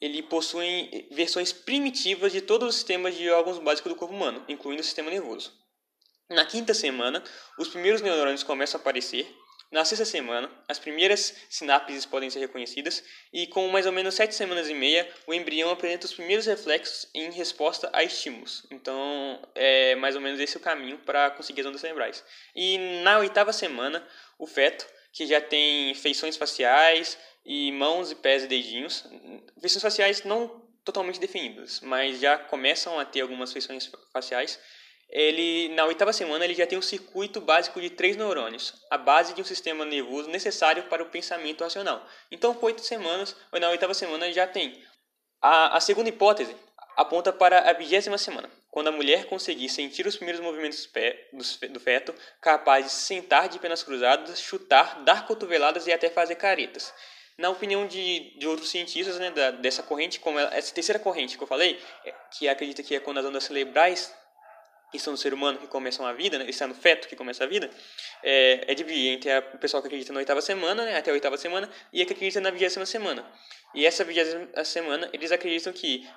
ele 0.00 0.22
possui 0.22 1.08
versões 1.10 1.52
primitivas 1.52 2.32
de 2.32 2.40
todos 2.40 2.68
os 2.68 2.74
sistemas 2.76 3.16
de 3.16 3.28
órgãos 3.30 3.58
básicos 3.58 3.92
do 3.92 3.98
corpo 3.98 4.14
humano, 4.14 4.44
incluindo 4.48 4.80
o 4.82 4.84
sistema 4.84 5.10
nervoso. 5.10 5.52
Na 6.28 6.44
quinta 6.44 6.74
semana, 6.74 7.22
os 7.58 7.68
primeiros 7.68 8.02
neurônios 8.02 8.42
começam 8.42 8.78
a 8.78 8.80
aparecer. 8.80 9.32
Na 9.70 9.84
sexta 9.84 10.04
semana, 10.04 10.50
as 10.68 10.78
primeiras 10.78 11.34
sinapses 11.50 12.06
podem 12.06 12.30
ser 12.30 12.38
reconhecidas 12.38 13.02
e 13.32 13.46
com 13.48 13.68
mais 13.68 13.84
ou 13.84 13.92
menos 13.92 14.14
sete 14.14 14.34
semanas 14.34 14.68
e 14.68 14.74
meia, 14.74 15.08
o 15.26 15.34
embrião 15.34 15.70
apresenta 15.70 16.06
os 16.06 16.14
primeiros 16.14 16.46
reflexos 16.46 17.08
em 17.12 17.30
resposta 17.30 17.90
a 17.92 18.02
estímulos. 18.02 18.64
Então, 18.70 19.42
é 19.54 19.96
mais 19.96 20.14
ou 20.14 20.20
menos 20.20 20.38
esse 20.38 20.56
o 20.56 20.60
caminho 20.60 20.98
para 20.98 21.30
conseguir 21.32 21.62
as 21.62 21.66
ondas 21.66 21.80
cerebrais. 21.80 22.24
E 22.54 22.78
na 23.02 23.18
oitava 23.18 23.52
semana, 23.52 24.06
o 24.38 24.46
feto, 24.46 24.86
que 25.16 25.26
já 25.26 25.40
tem 25.40 25.94
feições 25.94 26.36
faciais, 26.36 27.18
e 27.46 27.72
mãos 27.72 28.10
e 28.10 28.14
pés 28.16 28.44
e 28.44 28.46
dedinhos. 28.46 29.04
Feições 29.60 29.82
faciais 29.82 30.24
não 30.24 30.62
totalmente 30.84 31.18
definidas, 31.18 31.80
mas 31.80 32.20
já 32.20 32.36
começam 32.36 32.98
a 32.98 33.04
ter 33.04 33.22
algumas 33.22 33.52
feições 33.52 33.90
faciais. 34.12 34.58
Ele 35.08 35.68
na 35.74 35.86
oitava 35.86 36.12
semana 36.12 36.44
ele 36.44 36.54
já 36.54 36.66
tem 36.66 36.76
um 36.76 36.82
circuito 36.82 37.40
básico 37.40 37.80
de 37.80 37.88
três 37.88 38.16
neurônios, 38.16 38.74
a 38.90 38.98
base 38.98 39.32
de 39.32 39.40
um 39.40 39.44
sistema 39.44 39.84
nervoso 39.84 40.28
necessário 40.28 40.82
para 40.84 41.02
o 41.02 41.08
pensamento 41.08 41.62
racional. 41.62 42.04
Então, 42.30 42.58
oito 42.60 42.82
semanas, 42.82 43.34
ou 43.52 43.58
na 43.58 43.70
oitava 43.70 43.94
semana 43.94 44.30
já 44.32 44.46
tem. 44.46 44.84
A, 45.40 45.76
a 45.76 45.80
segunda 45.80 46.08
hipótese 46.08 46.54
aponta 46.96 47.32
para 47.32 47.70
a 47.70 47.72
vigésima 47.72 48.18
semana, 48.18 48.50
quando 48.76 48.88
a 48.88 48.92
mulher 48.92 49.24
conseguir 49.24 49.70
sentir 49.70 50.06
os 50.06 50.16
primeiros 50.16 50.38
movimentos 50.38 50.86
do, 51.72 51.80
feto, 51.80 52.14
capaz 52.42 52.84
de 52.84 52.92
sentar 52.92 53.48
de 53.48 53.58
pernas 53.58 53.82
cruzadas, 53.82 54.38
chutar, 54.38 55.02
dar 55.02 55.26
cotoveladas 55.26 55.86
e 55.86 55.92
até 55.94 56.10
fazer 56.10 56.34
caretas 56.34 56.92
na 57.38 57.48
opinião 57.48 57.86
de, 57.86 58.38
de 58.38 58.46
outros 58.46 58.68
cientistas 58.68 59.18
né, 59.18 59.30
da, 59.30 59.50
dessa 59.50 59.82
corrente, 59.82 60.20
como 60.20 60.38
essa 60.38 60.74
terceira 60.74 60.98
corrente 60.98 61.38
que 61.38 61.42
eu 61.42 61.46
falei, 61.46 61.80
é, 62.04 62.14
que 62.30 62.46
acredita 62.50 62.82
que 62.82 62.94
é 62.94 63.00
quando 63.00 63.16
as 63.16 63.24
ondas 63.24 63.44
cerebrais 63.44 64.14
estão 64.92 65.12
no 65.12 65.16
ser 65.16 65.32
humano 65.32 65.58
que 65.58 65.66
começam 65.66 66.04
a 66.04 66.12
vida, 66.12 66.38
né, 66.38 66.44
está 66.46 66.66
no 66.66 66.74
feto 66.74 67.08
que 67.08 67.16
começa 67.16 67.44
a 67.44 67.46
vida, 67.46 67.70
é, 68.22 68.66
é 68.68 68.72
entre 69.10 69.30
a, 69.30 69.38
o 69.54 69.58
pessoal 69.58 69.82
que 69.82 69.88
acredita 69.88 70.12
na 70.12 70.18
oitava 70.18 70.42
semana, 70.42 70.84
né, 70.84 70.98
até 70.98 71.10
a 71.10 71.14
oitava 71.14 71.38
semana, 71.38 71.66
e 71.94 72.02
a 72.02 72.04
que 72.04 72.12
acredita 72.12 72.42
na 72.42 72.50
vigésima 72.50 72.84
semana. 72.84 73.24
E 73.76 73.84
essa 73.84 74.02
vigésima 74.04 74.64
semana, 74.64 75.06
eles 75.12 75.30
acreditam 75.30 75.70
que 75.70 76.08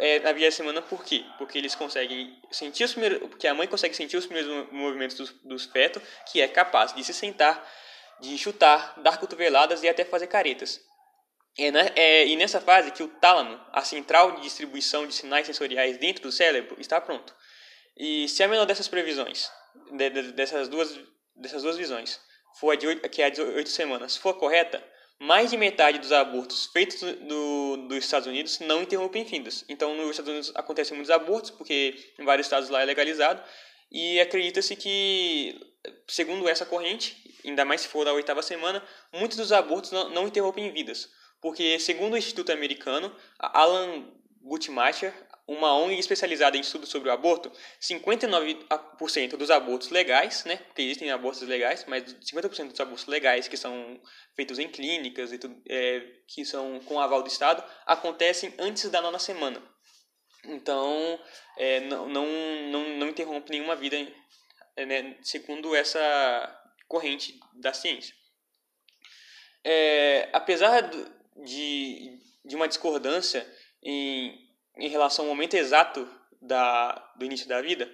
é 0.00 0.18
na 0.18 0.32
vigésima 0.32 0.64
semana 0.64 0.82
por 0.82 1.04
quê? 1.04 1.24
Porque 1.38 1.56
eles 1.56 1.72
conseguem 1.76 2.36
sentir 2.50 2.82
os 2.82 2.90
primeiros, 2.90 3.20
porque 3.28 3.46
a 3.46 3.54
mãe 3.54 3.68
consegue 3.68 3.94
sentir 3.94 4.16
os 4.16 4.26
primeiros 4.26 4.68
movimentos 4.72 5.16
dos, 5.16 5.30
dos 5.44 5.64
fetos, 5.64 6.02
que 6.32 6.40
é 6.40 6.48
capaz 6.48 6.92
de 6.92 7.04
se 7.04 7.14
sentar, 7.14 7.64
de 8.20 8.36
chutar, 8.36 9.00
dar 9.00 9.18
cotoveladas 9.18 9.84
e 9.84 9.88
até 9.88 10.04
fazer 10.04 10.26
caretas. 10.26 10.80
É, 11.56 11.70
né? 11.70 11.92
é, 11.94 12.26
e 12.26 12.34
nessa 12.34 12.60
fase 12.60 12.90
que 12.90 13.04
o 13.04 13.06
tálamo, 13.06 13.60
a 13.72 13.82
central 13.84 14.32
de 14.32 14.42
distribuição 14.42 15.06
de 15.06 15.14
sinais 15.14 15.46
sensoriais 15.46 15.96
dentro 15.98 16.24
do 16.24 16.32
cérebro, 16.32 16.76
está 16.80 17.00
pronto. 17.00 17.32
E 17.96 18.28
se 18.28 18.42
a 18.42 18.48
menor 18.48 18.66
dessas 18.66 18.88
previsões, 18.88 19.52
de, 19.92 20.10
de, 20.10 20.32
dessas, 20.32 20.66
duas, 20.66 20.98
dessas 21.36 21.62
duas 21.62 21.76
visões, 21.76 22.20
for 22.58 22.72
a 22.72 22.74
de 22.74 22.88
8, 22.88 23.08
que 23.08 23.22
é 23.22 23.26
a 23.26 23.30
de 23.30 23.40
8 23.40 23.70
semanas, 23.70 24.16
for 24.16 24.34
correta, 24.34 24.82
mais 25.20 25.50
de 25.50 25.56
metade 25.56 25.98
dos 25.98 26.12
abortos 26.12 26.66
feitos 26.66 27.00
no, 27.20 27.88
dos 27.88 27.98
Estados 27.98 28.26
Unidos 28.26 28.58
não 28.60 28.82
interrompem 28.82 29.24
vidas. 29.24 29.64
Então, 29.68 29.94
nos 29.96 30.10
Estados 30.10 30.30
Unidos 30.30 30.52
acontecem 30.54 30.96
muitos 30.96 31.10
abortos, 31.10 31.50
porque 31.50 31.94
em 32.18 32.24
vários 32.24 32.46
estados 32.46 32.68
lá 32.68 32.82
é 32.82 32.84
legalizado, 32.84 33.42
e 33.90 34.20
acredita-se 34.20 34.74
que, 34.74 35.58
segundo 36.08 36.48
essa 36.48 36.66
corrente, 36.66 37.16
ainda 37.44 37.64
mais 37.64 37.82
se 37.82 37.88
for 37.88 38.04
da 38.04 38.12
oitava 38.12 38.42
semana, 38.42 38.82
muitos 39.12 39.36
dos 39.36 39.52
abortos 39.52 39.92
não, 39.92 40.08
não 40.10 40.26
interrompem 40.26 40.72
vidas. 40.72 41.08
Porque, 41.40 41.78
segundo 41.78 42.14
o 42.14 42.16
Instituto 42.16 42.50
Americano, 42.50 43.14
Alan 43.38 44.10
Guttmacher, 44.42 45.14
uma 45.46 45.76
ONG 45.76 45.98
especializada 45.98 46.56
em 46.56 46.60
estudos 46.60 46.88
sobre 46.88 47.10
o 47.10 47.12
aborto, 47.12 47.52
59% 47.80 49.36
dos 49.36 49.50
abortos 49.50 49.90
legais, 49.90 50.44
né, 50.44 50.56
porque 50.56 50.82
existem 50.82 51.10
abortos 51.10 51.42
legais, 51.42 51.84
mas 51.86 52.02
50% 52.14 52.70
dos 52.70 52.80
abortos 52.80 53.06
legais 53.06 53.46
que 53.46 53.56
são 53.56 54.00
feitos 54.34 54.58
em 54.58 54.68
clínicas 54.68 55.32
e 55.32 55.38
tudo, 55.38 55.60
é, 55.68 56.00
que 56.26 56.44
são 56.44 56.80
com 56.80 56.98
aval 56.98 57.22
do 57.22 57.28
Estado, 57.28 57.62
acontecem 57.84 58.54
antes 58.58 58.88
da 58.90 59.02
nona 59.02 59.18
semana. 59.18 59.62
Então, 60.46 61.20
é, 61.58 61.80
não, 61.80 62.08
não, 62.08 62.26
não, 62.70 62.88
não 62.96 63.08
interrompe 63.08 63.50
nenhuma 63.50 63.76
vida, 63.76 63.96
né, 64.76 65.16
segundo 65.22 65.74
essa 65.74 66.60
corrente 66.88 67.38
da 67.54 67.72
ciência. 67.74 68.14
É, 69.62 70.28
apesar 70.32 70.90
de, 71.36 72.18
de 72.44 72.56
uma 72.56 72.68
discordância 72.68 73.46
em, 73.82 74.43
em 74.76 74.88
relação 74.88 75.24
ao 75.24 75.30
momento 75.30 75.54
exato 75.54 76.08
da, 76.40 76.92
do 77.16 77.24
início 77.24 77.48
da 77.48 77.60
vida, 77.62 77.90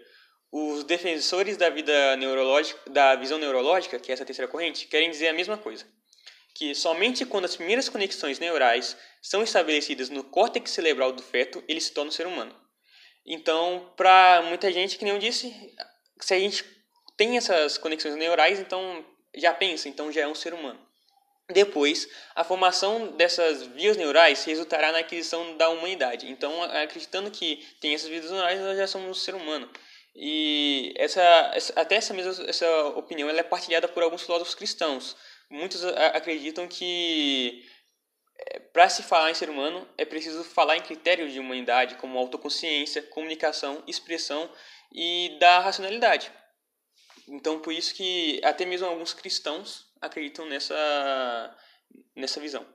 os 0.52 0.82
defensores 0.84 1.56
da 1.56 1.70
vida 1.70 2.16
neurológica, 2.16 2.90
da 2.90 3.14
visão 3.14 3.38
neurológica, 3.38 3.98
que 3.98 4.10
é 4.10 4.14
essa 4.14 4.24
terceira 4.24 4.50
corrente, 4.50 4.88
querem 4.88 5.10
dizer 5.10 5.28
a 5.28 5.32
mesma 5.32 5.56
coisa. 5.56 5.86
que 6.54 6.74
somente 6.74 7.24
quando 7.24 7.44
as 7.44 7.56
primeiras 7.56 7.88
conexões 7.88 8.38
neurais 8.38 8.96
são 9.22 9.42
estabelecidas 9.42 10.10
no 10.10 10.24
córtex 10.24 10.70
cerebral 10.72 11.12
do 11.12 11.22
feto, 11.22 11.62
ele 11.68 11.80
se 11.80 11.92
torna 11.92 12.10
um 12.10 12.12
ser 12.12 12.26
humano. 12.26 12.54
Então, 13.24 13.92
para 13.96 14.42
muita 14.42 14.72
gente, 14.72 14.98
que 14.98 15.04
nem 15.04 15.14
eu 15.14 15.18
disse, 15.18 15.54
se 16.20 16.34
a 16.34 16.38
gente 16.38 16.64
tem 17.16 17.36
essas 17.36 17.78
conexões 17.78 18.16
neurais, 18.16 18.58
então 18.58 19.04
já 19.34 19.54
pensa, 19.54 19.88
então 19.88 20.10
já 20.10 20.22
é 20.22 20.28
um 20.28 20.34
ser 20.34 20.52
humano. 20.52 20.80
Depois, 21.52 22.08
a 22.34 22.44
formação 22.44 23.12
dessas 23.16 23.62
vias 23.62 23.96
neurais 23.96 24.44
resultará 24.44 24.92
na 24.92 24.98
aquisição 24.98 25.56
da 25.56 25.68
humanidade. 25.68 26.30
Então, 26.30 26.62
acreditando 26.62 27.30
que 27.30 27.66
tem 27.80 27.94
essas 27.94 28.08
vias 28.08 28.30
neurais, 28.30 28.60
nós 28.60 28.76
já 28.76 28.86
somos 28.86 29.10
um 29.10 29.14
ser 29.14 29.34
humano. 29.34 29.70
E 30.14 30.92
essa, 30.96 31.22
até 31.76 31.96
essa 31.96 32.12
mesma 32.12 32.44
essa 32.48 32.86
opinião 32.88 33.30
é 33.30 33.42
partilhada 33.42 33.88
por 33.88 34.02
alguns 34.02 34.22
filósofos 34.22 34.54
cristãos. 34.54 35.16
Muitos 35.48 35.84
acreditam 35.84 36.68
que 36.68 37.64
é, 38.38 38.58
para 38.58 38.88
se 38.88 39.02
falar 39.02 39.30
em 39.30 39.34
ser 39.34 39.50
humano 39.50 39.86
é 39.98 40.04
preciso 40.04 40.44
falar 40.44 40.76
em 40.76 40.82
critérios 40.82 41.32
de 41.32 41.40
humanidade 41.40 41.96
como 41.96 42.18
autoconsciência, 42.18 43.02
comunicação, 43.02 43.82
expressão 43.86 44.50
e 44.92 45.36
da 45.40 45.60
racionalidade. 45.60 46.30
Então, 47.28 47.60
por 47.60 47.72
isso 47.72 47.94
que 47.94 48.40
até 48.44 48.64
mesmo 48.64 48.86
alguns 48.86 49.12
cristãos 49.12 49.89
acreditam 50.00 50.46
nessa, 50.46 51.56
nessa 52.16 52.40
visão. 52.40 52.66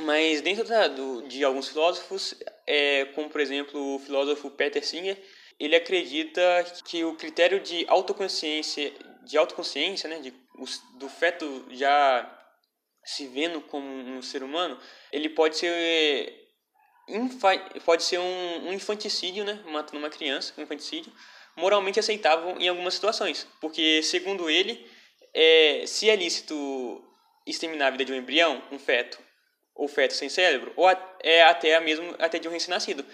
Mas 0.00 0.40
dentro 0.40 0.64
da, 0.64 0.88
do, 0.88 1.22
de 1.28 1.44
alguns 1.44 1.68
filósofos, 1.68 2.34
é, 2.66 3.04
como 3.14 3.28
por 3.28 3.40
exemplo 3.40 3.96
o 3.96 3.98
filósofo 3.98 4.50
Peter 4.50 4.84
Singer, 4.84 5.20
ele 5.60 5.76
acredita 5.76 6.40
que 6.86 7.04
o 7.04 7.14
critério 7.14 7.60
de 7.60 7.84
autoconsciência, 7.88 8.92
de 9.24 9.36
autoconsciência, 9.36 10.08
né, 10.08 10.18
de, 10.20 10.32
do 10.98 11.08
feto 11.08 11.66
já 11.70 12.38
se 13.04 13.26
vendo 13.26 13.60
como 13.60 13.86
um 13.86 14.22
ser 14.22 14.42
humano, 14.42 14.78
ele 15.10 15.28
pode 15.28 15.56
ser 15.56 16.40
pode 17.84 18.04
ser 18.04 18.18
um, 18.18 18.68
um 18.68 18.72
infanticídio, 18.72 19.44
né, 19.44 19.60
matando 19.66 19.98
uma 19.98 20.08
criança, 20.08 20.54
um 20.56 20.62
infanticídio, 20.62 21.12
moralmente 21.56 21.98
aceitável 21.98 22.56
em 22.58 22.68
algumas 22.68 22.94
situações, 22.94 23.46
porque 23.60 24.02
segundo 24.02 24.48
ele, 24.48 24.88
é, 25.34 25.84
se 25.86 26.08
é 26.08 26.16
lícito 26.16 27.02
exterminar 27.46 27.88
a 27.88 27.90
vida 27.90 28.04
de 28.04 28.12
um 28.12 28.16
embrião, 28.16 28.62
um 28.70 28.78
feto, 28.78 29.18
ou 29.74 29.88
feto 29.88 30.14
sem 30.14 30.28
cérebro, 30.28 30.72
ou 30.76 30.88
é 31.20 31.42
até 31.42 31.78
mesmo 31.80 32.14
até 32.18 32.38
de 32.38 32.46
um 32.48 32.50
recém-nascido, 32.50 33.04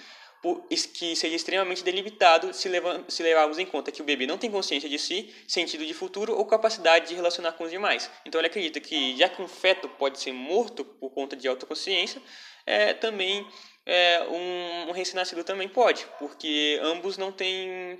que 0.94 1.16
seja 1.16 1.34
extremamente 1.34 1.82
delimitado 1.82 2.54
se, 2.54 2.68
leva, 2.68 3.04
se 3.08 3.22
levarmos 3.22 3.58
em 3.58 3.66
conta 3.66 3.90
que 3.90 4.00
o 4.00 4.04
bebê 4.04 4.26
não 4.26 4.38
tem 4.38 4.50
consciência 4.50 4.88
de 4.88 4.98
si, 4.98 5.34
sentido 5.48 5.84
de 5.84 5.92
futuro 5.92 6.36
ou 6.36 6.44
capacidade 6.46 7.08
de 7.08 7.14
relacionar 7.14 7.52
com 7.52 7.64
os 7.64 7.70
demais. 7.70 8.10
Então 8.24 8.40
ele 8.40 8.46
acredita 8.46 8.78
que, 8.78 9.16
já 9.16 9.28
que 9.28 9.42
um 9.42 9.48
feto 9.48 9.88
pode 9.88 10.20
ser 10.20 10.32
morto 10.32 10.84
por 10.84 11.10
conta 11.10 11.34
de 11.34 11.48
autoconsciência, 11.48 12.22
é, 12.64 12.94
também 12.94 13.46
é, 13.84 14.22
um, 14.28 14.90
um 14.90 14.92
recém-nascido 14.92 15.42
também 15.42 15.68
pode, 15.68 16.06
porque 16.18 16.78
ambos 16.82 17.18
não 17.18 17.32
têm 17.32 17.98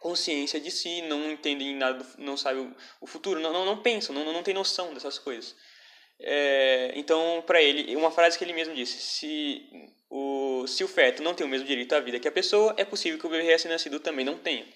consciência 0.00 0.60
de 0.60 0.70
si, 0.70 1.02
não 1.02 1.30
entendem 1.30 1.74
nada, 1.74 2.04
não 2.18 2.36
sabem 2.36 2.74
o 3.00 3.06
futuro, 3.06 3.40
não, 3.40 3.52
não, 3.52 3.64
não 3.64 3.78
pensam, 3.78 4.14
não, 4.14 4.32
não 4.32 4.42
tem 4.42 4.54
noção 4.54 4.94
dessas 4.94 5.18
coisas. 5.18 5.54
É, 6.20 6.92
então, 6.96 7.42
para 7.46 7.62
ele, 7.62 7.94
uma 7.94 8.10
frase 8.10 8.36
que 8.36 8.44
ele 8.44 8.52
mesmo 8.52 8.74
disse: 8.74 8.98
se 8.98 9.90
o, 10.10 10.66
se 10.66 10.82
o 10.82 10.88
feto 10.88 11.22
não 11.22 11.34
tem 11.34 11.46
o 11.46 11.50
mesmo 11.50 11.66
direito 11.66 11.94
à 11.94 12.00
vida 12.00 12.18
que 12.18 12.28
a 12.28 12.32
pessoa, 12.32 12.74
é 12.76 12.84
possível 12.84 13.18
que 13.18 13.26
o 13.26 13.30
bebê 13.30 13.44
recém-nascido 13.44 14.00
também 14.00 14.24
não 14.24 14.36
tenha. 14.36 14.66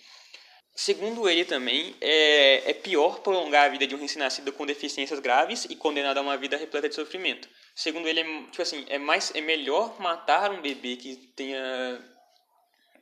Segundo 0.74 1.28
ele 1.28 1.44
também, 1.44 1.94
é, 2.00 2.70
é 2.70 2.72
pior 2.72 3.20
prolongar 3.20 3.66
a 3.66 3.68
vida 3.68 3.86
de 3.86 3.94
um 3.94 3.98
recém-nascido 3.98 4.52
com 4.52 4.64
deficiências 4.64 5.20
graves 5.20 5.66
e 5.68 5.76
condenado 5.76 6.16
a 6.16 6.22
uma 6.22 6.36
vida 6.36 6.56
repleta 6.56 6.88
de 6.88 6.94
sofrimento. 6.94 7.46
Segundo 7.74 8.08
ele, 8.08 8.20
é, 8.20 8.24
tipo 8.44 8.62
assim, 8.62 8.86
é, 8.88 8.98
mais, 8.98 9.32
é 9.34 9.40
melhor 9.42 10.00
matar 10.00 10.50
um 10.50 10.62
bebê 10.62 10.96
que 10.96 11.16
tenha 11.36 12.00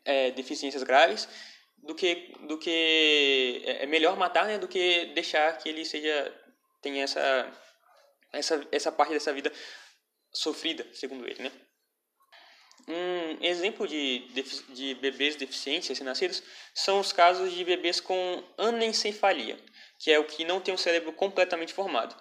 é, 0.05 0.31
deficiências 0.33 0.83
graves 0.83 1.29
do 1.83 1.95
que, 1.95 2.33
do 2.47 2.59
que 2.59 3.63
é, 3.65 3.85
é 3.85 3.87
melhor 3.87 4.17
matar 4.17 4.47
né, 4.47 4.59
do 4.59 4.69
que 4.69 5.07
deixar 5.07 5.57
que 5.59 5.69
ele 5.69 5.85
seja 5.85 6.35
tenha 6.83 7.03
essa 7.05 7.53
essa, 8.33 8.67
essa 8.71 8.93
parte 8.93 9.13
dessa 9.13 9.33
vida 9.33 9.53
sofrida, 10.33 10.87
segundo 10.93 11.27
ele, 11.27 11.43
né? 11.43 11.53
Um 12.89 13.45
exemplo 13.45 13.87
de, 13.87 14.21
de 14.71 14.95
bebês 14.95 15.37
deficientes 15.37 15.89
recém-nascidos 15.89 16.43
são 16.75 16.99
os 16.99 17.13
casos 17.13 17.53
de 17.53 17.65
bebês 17.65 18.01
com 18.01 18.43
anencefalia, 18.57 19.59
que 19.99 20.11
é 20.11 20.19
o 20.19 20.25
que 20.25 20.45
não 20.45 20.61
tem 20.61 20.75
o 20.75 20.79
cérebro 20.79 21.13
completamente 21.13 21.73
formado. 21.73 22.17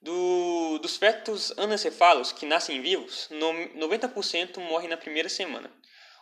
Do, 0.00 0.78
dos 0.78 0.96
fetos 0.96 1.56
anencefalos 1.58 2.32
que 2.32 2.46
nascem 2.46 2.80
vivos, 2.80 3.28
90% 3.30 4.58
morrem 4.58 4.88
na 4.88 4.96
primeira 4.96 5.28
semana 5.28 5.70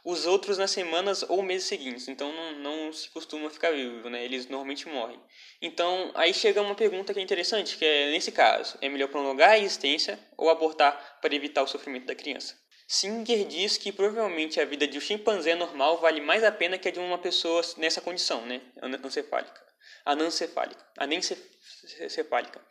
os 0.06 0.24
outros 0.24 0.56
nas 0.56 0.70
semanas 0.70 1.24
ou 1.28 1.42
meses 1.42 1.66
seguintes. 1.66 2.06
Então 2.06 2.32
não, 2.32 2.52
não 2.60 2.92
se 2.92 3.10
costuma 3.10 3.50
ficar 3.50 3.72
vivo, 3.72 4.08
né? 4.08 4.24
Eles 4.24 4.46
normalmente 4.46 4.88
morrem. 4.88 5.20
Então 5.60 6.12
aí 6.14 6.32
chega 6.32 6.62
uma 6.62 6.76
pergunta 6.76 7.12
que 7.12 7.18
é 7.18 7.22
interessante, 7.22 7.76
que 7.76 7.84
é 7.84 8.12
nesse 8.12 8.30
caso, 8.30 8.78
é 8.80 8.88
melhor 8.88 9.08
prolongar 9.08 9.50
a 9.50 9.58
existência 9.58 10.16
ou 10.36 10.48
abortar 10.48 11.18
para 11.20 11.34
evitar 11.34 11.64
o 11.64 11.66
sofrimento 11.66 12.06
da 12.06 12.14
criança? 12.14 12.56
Singer 12.86 13.44
diz 13.48 13.76
que 13.76 13.90
provavelmente 13.90 14.60
a 14.60 14.64
vida 14.64 14.86
de 14.86 14.96
um 14.96 15.00
chimpanzé 15.00 15.56
normal 15.56 15.98
vale 15.98 16.20
mais 16.20 16.44
a 16.44 16.52
pena 16.52 16.78
que 16.78 16.86
a 16.86 16.92
de 16.92 17.00
uma 17.00 17.18
pessoa 17.18 17.60
nessa 17.76 18.00
condição, 18.00 18.46
né? 18.46 18.60
Anencefálica. 18.80 19.60
Anencefálica. 20.04 20.86
Anencefálica. 20.96 22.64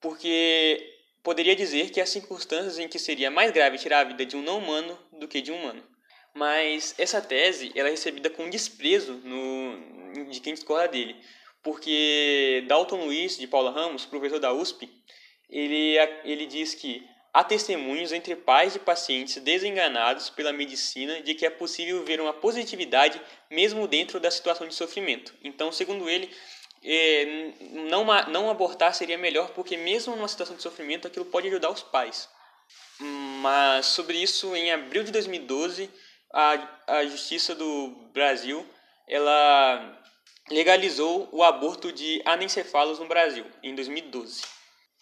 Porque 0.00 0.94
poderia 1.22 1.54
dizer 1.54 1.90
que 1.90 2.00
há 2.00 2.06
circunstâncias 2.06 2.78
em 2.78 2.88
que 2.88 2.98
seria 2.98 3.30
mais 3.30 3.52
grave 3.52 3.76
tirar 3.76 4.00
a 4.00 4.04
vida 4.04 4.24
de 4.24 4.34
um 4.34 4.40
não 4.40 4.56
humano 4.56 4.98
do 5.12 5.28
que 5.28 5.42
de 5.42 5.52
um 5.52 5.56
humano. 5.56 5.97
Mas 6.38 6.94
essa 6.96 7.20
tese 7.20 7.72
ela 7.74 7.88
é 7.88 7.90
recebida 7.90 8.30
com 8.30 8.48
desprezo 8.48 9.14
no, 9.24 10.30
de 10.30 10.38
quem 10.38 10.54
discorda 10.54 10.86
dele, 10.86 11.16
porque 11.64 12.64
Dalton 12.68 13.06
Luiz, 13.06 13.36
de 13.36 13.48
Paula 13.48 13.72
Ramos, 13.72 14.06
professor 14.06 14.38
da 14.38 14.52
USP, 14.52 14.88
ele, 15.50 15.96
ele 16.24 16.46
diz 16.46 16.76
que 16.76 17.04
há 17.34 17.42
testemunhos 17.42 18.12
entre 18.12 18.36
pais 18.36 18.72
de 18.72 18.78
pacientes 18.78 19.42
desenganados 19.42 20.30
pela 20.30 20.52
medicina 20.52 21.20
de 21.22 21.34
que 21.34 21.44
é 21.44 21.50
possível 21.50 22.04
ver 22.04 22.20
uma 22.20 22.32
positividade 22.32 23.20
mesmo 23.50 23.88
dentro 23.88 24.20
da 24.20 24.30
situação 24.30 24.68
de 24.68 24.74
sofrimento. 24.76 25.34
Então, 25.42 25.72
segundo 25.72 26.08
ele, 26.08 26.30
é, 26.84 27.52
não, 27.90 28.04
não 28.28 28.48
abortar 28.48 28.94
seria 28.94 29.18
melhor 29.18 29.50
porque 29.50 29.76
mesmo 29.76 30.14
numa 30.14 30.28
situação 30.28 30.54
de 30.54 30.62
sofrimento 30.62 31.08
aquilo 31.08 31.24
pode 31.24 31.48
ajudar 31.48 31.70
os 31.70 31.82
pais. 31.82 32.28
Mas 33.40 33.86
sobre 33.86 34.22
isso, 34.22 34.54
em 34.54 34.70
abril 34.70 35.02
de 35.02 35.10
2012, 35.10 35.90
a, 36.32 36.68
a 36.86 37.06
Justiça 37.06 37.54
do 37.54 37.90
Brasil 38.12 38.66
ela 39.06 40.02
legalizou 40.50 41.28
o 41.32 41.42
aborto 41.42 41.92
de 41.92 42.22
anencefalos 42.24 42.98
no 42.98 43.06
Brasil 43.06 43.46
em 43.62 43.74
2012. 43.74 44.42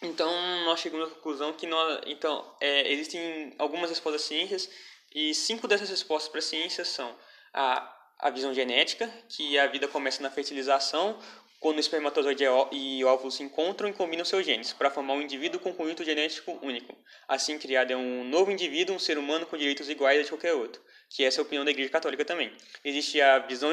Então 0.01 0.31
nós 0.65 0.79
chegamos 0.79 1.07
à 1.07 1.15
conclusão 1.15 1.53
que 1.53 1.65
nós, 1.65 2.01
então 2.05 2.55
é, 2.61 2.91
existem 2.91 3.53
algumas 3.57 3.89
respostas 3.89 4.21
ciências 4.23 4.69
e 5.13 5.33
cinco 5.33 5.67
dessas 5.67 5.89
respostas 5.89 6.29
para 6.29 6.39
a 6.39 6.43
ciência 6.43 6.85
são 6.85 7.15
a 7.53 7.93
a 8.19 8.29
visão 8.29 8.53
genética, 8.53 9.11
que 9.29 9.57
a 9.57 9.67
vida 9.67 9.87
começa 9.87 10.23
na 10.23 10.29
fertilização, 10.29 11.19
quando 11.59 11.77
o 11.77 11.79
espermatozoide 11.79 12.43
e 12.71 13.03
óvulo 13.03 13.31
se 13.31 13.43
encontram 13.43 13.89
e 13.89 13.93
combinam 13.93 14.25
seus 14.25 14.45
genes, 14.45 14.73
para 14.73 14.91
formar 14.91 15.13
um 15.13 15.21
indivíduo 15.21 15.59
com 15.59 15.73
conjunto 15.73 16.03
genético 16.03 16.57
único. 16.61 16.95
Assim 17.27 17.57
criado 17.57 17.91
é 17.91 17.97
um 17.97 18.23
novo 18.23 18.51
indivíduo, 18.51 18.95
um 18.95 18.99
ser 18.99 19.17
humano 19.17 19.45
com 19.45 19.57
direitos 19.57 19.89
iguais 19.89 20.19
a 20.19 20.23
de 20.23 20.29
qualquer 20.29 20.53
outro, 20.53 20.81
que 21.09 21.23
essa 21.23 21.39
é 21.39 21.41
a 21.41 21.43
opinião 21.43 21.63
da 21.63 21.71
Igreja 21.71 21.89
Católica 21.89 22.25
também. 22.25 22.51
Existe 22.83 23.21
a 23.21 23.39
visão 23.39 23.71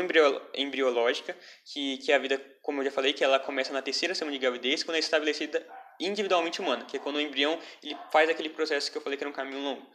embriológica, 0.55 1.37
que, 1.64 1.99
que 1.99 2.12
é 2.12 2.14
a 2.14 2.18
vida, 2.18 2.40
como 2.62 2.81
eu 2.81 2.85
já 2.85 2.90
falei, 2.90 3.12
que 3.12 3.25
ela 3.25 3.38
começa 3.38 3.73
na 3.73 3.83
terceira 3.83 4.14
semana 4.14 4.37
de 4.37 4.40
gravidez, 4.40 4.83
quando 4.83 4.97
é 4.97 5.01
estabelecida 5.01 5.66
individualmente 6.01 6.61
humana, 6.61 6.85
que 6.85 6.97
é 6.97 7.01
quando 7.01 7.16
o 7.16 7.20
embrião 7.20 7.59
ele 7.83 7.97
faz 8.12 8.29
aquele 8.29 8.49
processo 8.49 8.90
que 8.90 8.99
eu 8.99 9.03
falei 9.03 9.16
que 9.16 9.25
era 9.25 9.31
um 9.31 9.35
caminho 9.35 9.61
longo. 9.61 9.87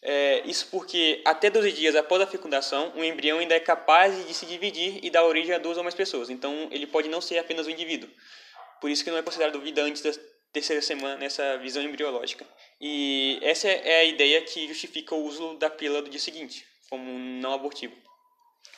É, 0.00 0.42
isso 0.46 0.68
porque 0.70 1.20
até 1.24 1.50
12 1.50 1.72
dias 1.72 1.96
após 1.96 2.22
a 2.22 2.26
fecundação, 2.26 2.92
o 2.94 3.02
embrião 3.02 3.38
ainda 3.38 3.54
é 3.54 3.60
capaz 3.60 4.26
de 4.26 4.32
se 4.32 4.46
dividir 4.46 5.00
e 5.02 5.10
dar 5.10 5.24
origem 5.24 5.54
a 5.54 5.58
duas 5.58 5.76
ou 5.76 5.82
mais 5.82 5.94
pessoas. 5.94 6.30
Então, 6.30 6.68
ele 6.70 6.86
pode 6.86 7.08
não 7.08 7.20
ser 7.20 7.38
apenas 7.38 7.66
um 7.66 7.70
indivíduo. 7.70 8.08
Por 8.80 8.90
isso 8.90 9.02
que 9.02 9.10
não 9.10 9.18
é 9.18 9.22
considerado 9.22 9.60
vida 9.60 9.82
antes 9.82 10.02
da 10.02 10.12
terceira 10.52 10.80
semana 10.80 11.16
nessa 11.16 11.58
visão 11.58 11.82
embriológica. 11.82 12.46
E 12.80 13.38
essa 13.42 13.68
é 13.68 14.00
a 14.00 14.04
ideia 14.04 14.40
que 14.42 14.68
justifica 14.68 15.14
o 15.14 15.24
uso 15.24 15.54
da 15.54 15.68
pílula 15.68 16.00
do 16.00 16.10
dia 16.10 16.20
seguinte, 16.20 16.64
como 16.88 17.18
não 17.18 17.52
abortivo. 17.52 17.94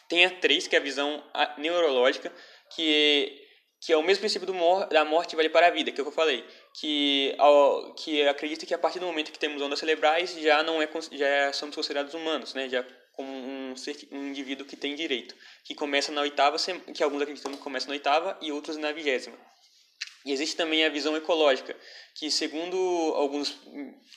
Tem 0.08 0.24
a 0.24 0.30
3, 0.30 0.66
que 0.66 0.76
é 0.76 0.78
a 0.78 0.82
visão 0.82 1.22
neurológica, 1.58 2.32
que 2.74 3.48
que 3.80 3.92
é 3.92 3.96
o 3.96 4.02
mesmo 4.02 4.20
princípio 4.20 4.52
mor 4.52 4.86
da 4.88 5.04
morte 5.06 5.34
vale 5.34 5.48
para 5.48 5.68
a 5.68 5.70
vida, 5.70 5.90
que 5.90 5.98
é 5.98 6.02
o 6.02 6.04
que 6.04 6.10
eu 6.10 6.14
falei, 6.14 6.46
que, 6.74 7.34
ao, 7.38 7.94
que 7.94 8.28
acredita 8.28 8.66
que 8.66 8.74
a 8.74 8.78
partir 8.78 8.98
do 8.98 9.06
momento 9.06 9.32
que 9.32 9.38
temos 9.38 9.62
ondas 9.62 9.78
cerebrais 9.78 10.34
já 10.38 10.62
não 10.62 10.82
é 10.82 10.88
já 11.12 11.50
somos 11.54 11.74
considerados 11.74 12.12
humanos, 12.12 12.52
né? 12.52 12.68
Já 12.68 12.84
como 13.12 13.32
um, 13.32 13.74
ser, 13.76 13.96
um 14.12 14.28
indivíduo 14.28 14.66
que 14.66 14.76
tem 14.76 14.94
direito, 14.94 15.34
que 15.64 15.74
começa 15.74 16.12
na 16.12 16.20
oitava, 16.20 16.58
que 16.94 17.02
alguns 17.02 17.22
acreditam 17.22 17.52
que 17.52 17.58
começa 17.58 17.86
na 17.86 17.94
oitava 17.94 18.38
e 18.42 18.52
outros 18.52 18.76
na 18.76 18.92
vigésima. 18.92 19.36
E 20.26 20.32
existe 20.32 20.56
também 20.56 20.84
a 20.84 20.90
visão 20.90 21.16
ecológica, 21.16 21.74
que 22.14 22.30
segundo 22.30 22.76
alguns, 23.16 23.58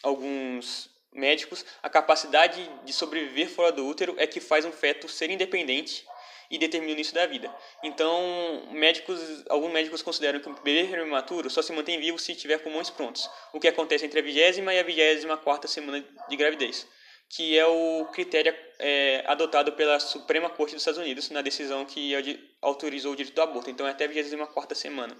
alguns 0.03 0.89
médicos, 1.15 1.65
a 1.81 1.89
capacidade 1.89 2.69
de 2.83 2.93
sobreviver 2.93 3.49
fora 3.49 3.71
do 3.71 3.85
útero 3.85 4.15
é 4.17 4.27
que 4.27 4.39
faz 4.39 4.65
um 4.65 4.71
feto 4.71 5.07
ser 5.07 5.29
independente 5.29 6.05
e 6.49 6.57
determina 6.57 6.91
o 6.91 6.95
início 6.95 7.13
da 7.13 7.25
vida. 7.25 7.53
Então, 7.83 8.67
médicos, 8.71 9.19
alguns 9.49 9.71
médicos 9.71 10.01
consideram 10.01 10.39
que 10.39 10.47
o 10.47 10.53
bebê 10.61 10.87
prematuro 10.87 11.49
só 11.49 11.61
se 11.61 11.73
mantém 11.73 11.99
vivo 11.99 12.19
se 12.19 12.35
tiver 12.35 12.59
pulmões 12.59 12.89
prontos, 12.89 13.29
o 13.51 13.59
que 13.59 13.67
acontece 13.67 14.05
entre 14.05 14.19
a 14.19 14.23
vigésima 14.23 14.73
e 14.73 14.79
a 14.79 14.83
vigésima 14.83 15.35
quarta 15.35 15.67
semana 15.67 16.05
de 16.29 16.35
gravidez, 16.35 16.87
que 17.29 17.57
é 17.57 17.65
o 17.65 18.05
critério 18.13 18.55
é, 18.77 19.23
adotado 19.25 19.71
pela 19.71 19.99
Suprema 19.99 20.49
Corte 20.49 20.73
dos 20.73 20.81
Estados 20.81 20.99
Unidos 20.99 21.29
na 21.31 21.41
decisão 21.41 21.85
que 21.85 22.13
autorizou 22.61 23.13
o 23.13 23.15
direito 23.15 23.35
do 23.35 23.41
aborto. 23.41 23.69
Então, 23.69 23.87
é 23.87 23.89
até 23.89 24.05
a 24.05 24.07
vigésima 24.07 24.45
quarta 24.45 24.75
semana. 24.75 25.17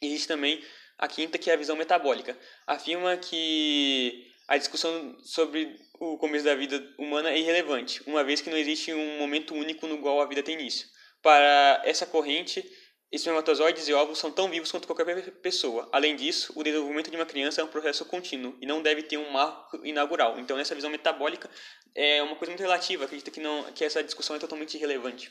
Existe 0.00 0.28
também 0.28 0.64
a 0.96 1.06
quinta, 1.06 1.36
que 1.38 1.50
é 1.50 1.54
a 1.54 1.56
visão 1.56 1.76
metabólica. 1.76 2.38
Afirma 2.66 3.16
que 3.16 4.27
a 4.48 4.56
discussão 4.56 5.14
sobre 5.22 5.78
o 6.00 6.16
começo 6.16 6.44
da 6.46 6.54
vida 6.54 6.82
humana 6.98 7.30
é 7.30 7.38
irrelevante, 7.38 8.02
uma 8.06 8.24
vez 8.24 8.40
que 8.40 8.48
não 8.48 8.56
existe 8.56 8.92
um 8.94 9.18
momento 9.18 9.54
único 9.54 9.86
no 9.86 9.98
qual 9.98 10.20
a 10.22 10.26
vida 10.26 10.42
tem 10.42 10.58
início. 10.58 10.88
Para 11.22 11.82
essa 11.84 12.06
corrente, 12.06 12.64
espermatozoides 13.12 13.88
e 13.88 13.92
óvulos 13.92 14.18
são 14.18 14.32
tão 14.32 14.48
vivos 14.48 14.70
quanto 14.70 14.86
qualquer 14.86 15.30
pessoa. 15.42 15.86
Além 15.92 16.16
disso, 16.16 16.52
o 16.56 16.62
desenvolvimento 16.62 17.10
de 17.10 17.16
uma 17.16 17.26
criança 17.26 17.60
é 17.60 17.64
um 17.64 17.68
processo 17.68 18.06
contínuo 18.06 18.56
e 18.60 18.64
não 18.64 18.80
deve 18.80 19.02
ter 19.02 19.18
um 19.18 19.30
marco 19.30 19.84
inaugural. 19.84 20.38
Então, 20.38 20.56
nessa 20.56 20.74
visão 20.74 20.88
metabólica, 20.88 21.50
é 21.94 22.22
uma 22.22 22.36
coisa 22.36 22.50
muito 22.50 22.62
relativa. 22.62 23.04
Acredito 23.04 23.30
que, 23.30 23.40
não, 23.40 23.64
que 23.72 23.84
essa 23.84 24.02
discussão 24.02 24.36
é 24.36 24.38
totalmente 24.38 24.76
irrelevante. 24.76 25.30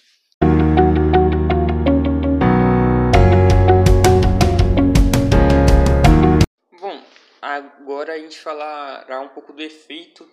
Agora 7.57 8.13
a 8.13 8.19
gente 8.19 8.37
falará 8.39 9.19
um 9.19 9.29
pouco 9.29 9.51
do 9.51 9.63
efeito 9.63 10.29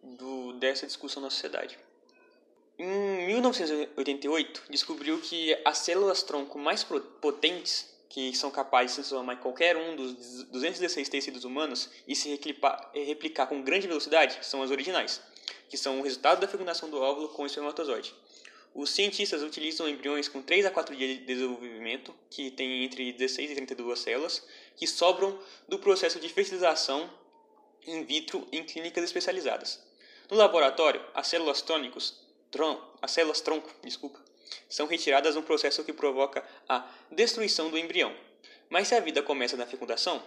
do, 0.00 0.52
dessa 0.52 0.86
discussão 0.86 1.20
na 1.20 1.28
sociedade. 1.28 1.76
Em 2.78 3.26
1988, 3.26 4.62
descobriu 4.70 5.18
que 5.18 5.58
as 5.64 5.78
células-tronco 5.78 6.56
mais 6.56 6.84
potentes, 7.20 7.92
que 8.08 8.32
são 8.36 8.52
capazes 8.52 8.92
de 8.92 9.02
transformar 9.02 9.34
em 9.34 9.38
qualquer 9.38 9.76
um 9.76 9.96
dos 9.96 10.44
216 10.44 11.08
tecidos 11.08 11.44
humanos 11.44 11.90
e 12.06 12.14
se 12.14 12.28
replicar, 12.28 12.92
replicar 12.94 13.46
com 13.48 13.60
grande 13.60 13.88
velocidade, 13.88 14.38
são 14.42 14.62
as 14.62 14.70
originais, 14.70 15.20
que 15.68 15.76
são 15.76 15.98
o 15.98 16.02
resultado 16.02 16.40
da 16.40 16.46
fecundação 16.46 16.88
do 16.88 17.00
óvulo 17.00 17.30
com 17.30 17.42
o 17.42 17.46
espermatozoide. 17.46 18.14
Os 18.72 18.90
cientistas 18.90 19.42
utilizam 19.42 19.88
embriões 19.88 20.28
com 20.28 20.40
3 20.40 20.66
a 20.66 20.70
4 20.70 20.94
dias 20.94 21.18
de 21.18 21.24
desenvolvimento, 21.24 22.14
que 22.30 22.52
têm 22.52 22.84
entre 22.84 23.12
16 23.12 23.50
e 23.50 23.54
32 23.56 23.98
células, 23.98 24.46
que 24.78 24.86
sobram 24.86 25.38
do 25.68 25.78
processo 25.78 26.18
de 26.18 26.28
fertilização 26.28 27.10
in 27.86 28.04
vitro 28.04 28.46
em 28.52 28.64
clínicas 28.64 29.04
especializadas. 29.04 29.82
No 30.30 30.36
laboratório, 30.36 31.04
as 31.14 31.26
células 31.26 31.60
tônicos, 31.60 32.14
tron, 32.50 32.80
as 33.02 33.10
células 33.10 33.40
tronco, 33.40 33.70
desculpa, 33.82 34.22
são 34.68 34.86
retiradas 34.86 35.34
num 35.34 35.42
processo 35.42 35.84
que 35.84 35.92
provoca 35.92 36.44
a 36.68 36.88
destruição 37.10 37.70
do 37.70 37.76
embrião. 37.78 38.14
Mas 38.70 38.88
se 38.88 38.94
a 38.94 39.00
vida 39.00 39.22
começa 39.22 39.56
na 39.56 39.66
fecundação, 39.66 40.22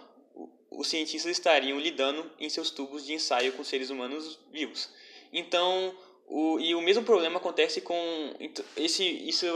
os 0.70 0.88
cientistas 0.88 1.32
estariam 1.32 1.78
lidando 1.78 2.30
em 2.38 2.48
seus 2.48 2.70
tubos 2.70 3.06
de 3.06 3.14
ensaio 3.14 3.52
com 3.52 3.64
seres 3.64 3.90
humanos 3.90 4.38
vivos. 4.50 4.90
Então, 5.32 5.96
o, 6.26 6.58
e 6.58 6.74
o 6.74 6.80
mesmo 6.80 7.04
problema 7.04 7.38
acontece 7.38 7.80
com 7.80 8.34
esse 8.76 9.04
isso 9.04 9.46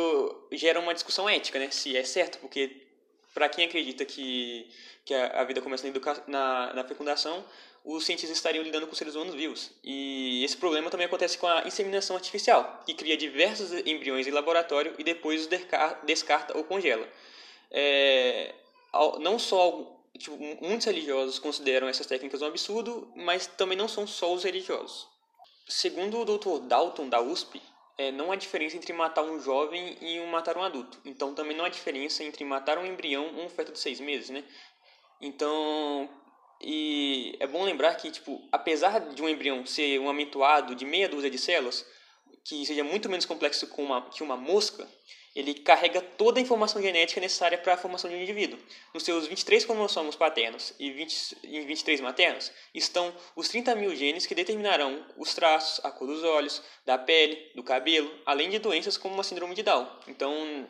gera 0.52 0.80
uma 0.80 0.94
discussão 0.94 1.28
ética, 1.28 1.58
né? 1.58 1.70
Se 1.70 1.96
é 1.96 2.04
certo, 2.04 2.38
porque 2.38 2.85
para 3.36 3.50
quem 3.50 3.66
acredita 3.66 4.02
que 4.06 4.66
que 5.04 5.14
a, 5.14 5.44
vida 5.44 5.62
começa 5.62 5.86
na, 5.86 5.92
na, 6.26 6.74
na 6.74 6.84
fecundação, 6.84 7.44
os 7.84 8.04
cientistas 8.04 8.36
estariam 8.36 8.64
lidando 8.64 8.88
com 8.88 8.94
seres 8.96 9.14
humanos 9.14 9.36
vivos. 9.36 9.70
E 9.84 10.42
esse 10.44 10.56
problema 10.56 10.90
também 10.90 11.06
acontece 11.06 11.38
com 11.38 11.46
a 11.46 11.62
inseminação 11.64 12.16
artificial, 12.16 12.82
que 12.84 12.92
cria 12.92 13.16
diversos 13.16 13.70
embriões 13.86 14.26
em 14.26 14.32
laboratório 14.32 14.94
e 14.98 15.04
depois 15.04 15.42
os 15.42 15.48
descarta 16.04 16.58
ou 16.58 16.64
congela. 16.64 17.08
É, 17.70 18.52
não 19.20 19.38
só 19.38 19.96
tipo, 20.18 20.36
muitos 20.60 20.86
religiosos 20.86 21.38
consideram 21.38 21.86
essas 21.86 22.06
técnicas 22.06 22.42
um 22.42 22.46
absurdo, 22.46 23.08
mas 23.14 23.46
também 23.46 23.78
não 23.78 23.86
são 23.86 24.08
só 24.08 24.34
os 24.34 24.42
religiosos. 24.42 25.06
Segundo 25.68 26.18
o 26.18 26.24
Dr. 26.24 26.66
Dalton 26.66 27.08
da 27.08 27.20
USP, 27.20 27.62
é, 27.98 28.12
não 28.12 28.30
há 28.30 28.36
diferença 28.36 28.76
entre 28.76 28.92
matar 28.92 29.22
um 29.22 29.40
jovem 29.40 29.96
e 30.00 30.20
matar 30.26 30.56
um 30.56 30.62
adulto. 30.62 31.00
Então 31.04 31.34
também 31.34 31.56
não 31.56 31.64
há 31.64 31.68
diferença 31.68 32.22
entre 32.22 32.44
matar 32.44 32.78
um 32.78 32.86
embrião 32.86 33.34
ou 33.36 33.44
um 33.44 33.48
feto 33.48 33.72
de 33.72 33.78
seis 33.78 34.00
meses, 34.00 34.30
né? 34.30 34.44
Então, 35.20 36.08
e 36.60 37.36
é 37.40 37.46
bom 37.46 37.64
lembrar 37.64 37.94
que, 37.94 38.10
tipo, 38.10 38.46
apesar 38.52 39.00
de 39.00 39.22
um 39.22 39.28
embrião 39.28 39.64
ser 39.64 39.98
um 39.98 40.08
amentoado 40.08 40.74
de 40.74 40.84
meia 40.84 41.08
dúzia 41.08 41.30
de 41.30 41.38
células, 41.38 41.86
que 42.44 42.64
seja 42.66 42.84
muito 42.84 43.08
menos 43.08 43.24
complexo 43.24 43.66
que 43.66 43.80
uma, 43.80 44.02
que 44.10 44.22
uma 44.22 44.36
mosca, 44.36 44.86
ele 45.36 45.52
carrega 45.52 46.00
toda 46.00 46.40
a 46.40 46.42
informação 46.42 46.80
genética 46.80 47.20
necessária 47.20 47.58
para 47.58 47.74
a 47.74 47.76
formação 47.76 48.08
de 48.10 48.16
um 48.16 48.22
indivíduo. 48.22 48.58
Nos 48.94 49.02
seus 49.02 49.26
23 49.26 49.66
cromossomos 49.66 50.16
paternos 50.16 50.72
e 50.78 50.90
20, 50.90 51.36
e 51.44 51.60
23 51.60 52.00
maternos 52.00 52.50
estão 52.74 53.14
os 53.36 53.48
30 53.48 53.74
mil 53.74 53.94
genes 53.94 54.24
que 54.24 54.34
determinarão 54.34 55.04
os 55.16 55.34
traços, 55.34 55.84
a 55.84 55.90
cor 55.90 56.06
dos 56.06 56.24
olhos, 56.24 56.62
da 56.86 56.96
pele, 56.96 57.52
do 57.54 57.62
cabelo, 57.62 58.10
além 58.24 58.48
de 58.48 58.58
doenças 58.58 58.96
como 58.96 59.20
a 59.20 59.24
síndrome 59.24 59.54
de 59.54 59.62
Down. 59.62 59.86
Então, 60.08 60.66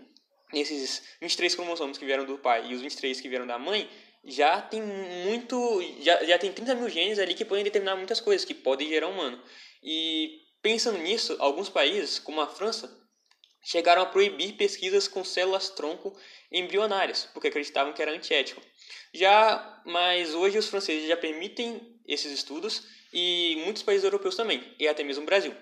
esses 0.52 1.02
23 1.20 1.54
cromossomos 1.54 1.96
que 1.96 2.04
vieram 2.04 2.24
do 2.24 2.36
pai 2.36 2.66
e 2.66 2.74
os 2.74 2.80
23 2.80 3.20
que 3.20 3.28
vieram 3.28 3.46
da 3.46 3.60
mãe 3.60 3.88
já 4.24 4.60
tem 4.60 4.82
muito. 4.82 5.80
Já, 6.00 6.24
já 6.24 6.38
tem 6.38 6.52
30 6.52 6.74
mil 6.74 6.88
genes 6.88 7.20
ali 7.20 7.34
que 7.34 7.44
podem 7.44 7.62
determinar 7.62 7.94
muitas 7.94 8.20
coisas, 8.20 8.44
que 8.44 8.54
podem 8.54 8.88
gerar 8.88 9.06
humano. 9.06 9.40
E 9.80 10.40
pensando 10.60 10.98
nisso, 10.98 11.36
alguns 11.38 11.68
países, 11.68 12.18
como 12.18 12.40
a 12.40 12.48
França, 12.48 13.05
chegaram 13.66 14.02
a 14.02 14.06
proibir 14.06 14.52
pesquisas 14.52 15.08
com 15.08 15.24
células-tronco 15.24 16.16
embrionárias, 16.52 17.28
porque 17.34 17.48
acreditavam 17.48 17.92
que 17.92 18.00
era 18.00 18.12
antiético. 18.12 18.62
Já, 19.12 19.82
mas 19.84 20.34
hoje 20.34 20.56
os 20.56 20.68
franceses 20.68 21.08
já 21.08 21.16
permitem 21.16 22.00
esses 22.06 22.30
estudos 22.30 22.84
e 23.12 23.60
muitos 23.64 23.82
países 23.82 24.04
europeus 24.04 24.36
também, 24.36 24.62
e 24.78 24.86
até 24.86 25.02
mesmo 25.02 25.24
o 25.24 25.26
Brasil. 25.26 25.52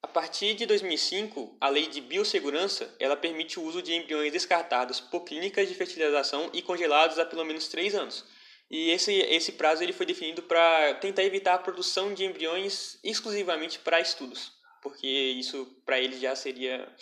A 0.00 0.06
partir 0.06 0.54
de 0.54 0.66
2005, 0.66 1.58
a 1.60 1.68
Lei 1.68 1.88
de 1.88 2.00
Biossegurança 2.00 2.94
ela 3.00 3.16
permite 3.16 3.58
o 3.58 3.64
uso 3.64 3.82
de 3.82 3.92
embriões 3.92 4.30
descartados 4.32 5.00
por 5.00 5.24
clínicas 5.24 5.68
de 5.68 5.74
fertilização 5.74 6.48
e 6.52 6.62
congelados 6.62 7.18
há 7.18 7.26
pelo 7.26 7.44
menos 7.44 7.66
3 7.66 7.96
anos. 7.96 8.24
E 8.70 8.90
esse, 8.90 9.12
esse 9.12 9.52
prazo 9.52 9.82
ele 9.82 9.92
foi 9.92 10.06
definido 10.06 10.42
para 10.42 10.94
tentar 10.94 11.24
evitar 11.24 11.54
a 11.54 11.58
produção 11.58 12.14
de 12.14 12.24
embriões 12.24 13.00
exclusivamente 13.02 13.80
para 13.80 14.00
estudos 14.00 14.57
porque 14.82 15.06
isso 15.06 15.66
para 15.84 16.00
eles 16.00 16.20
já 16.20 16.34
seria 16.34 16.92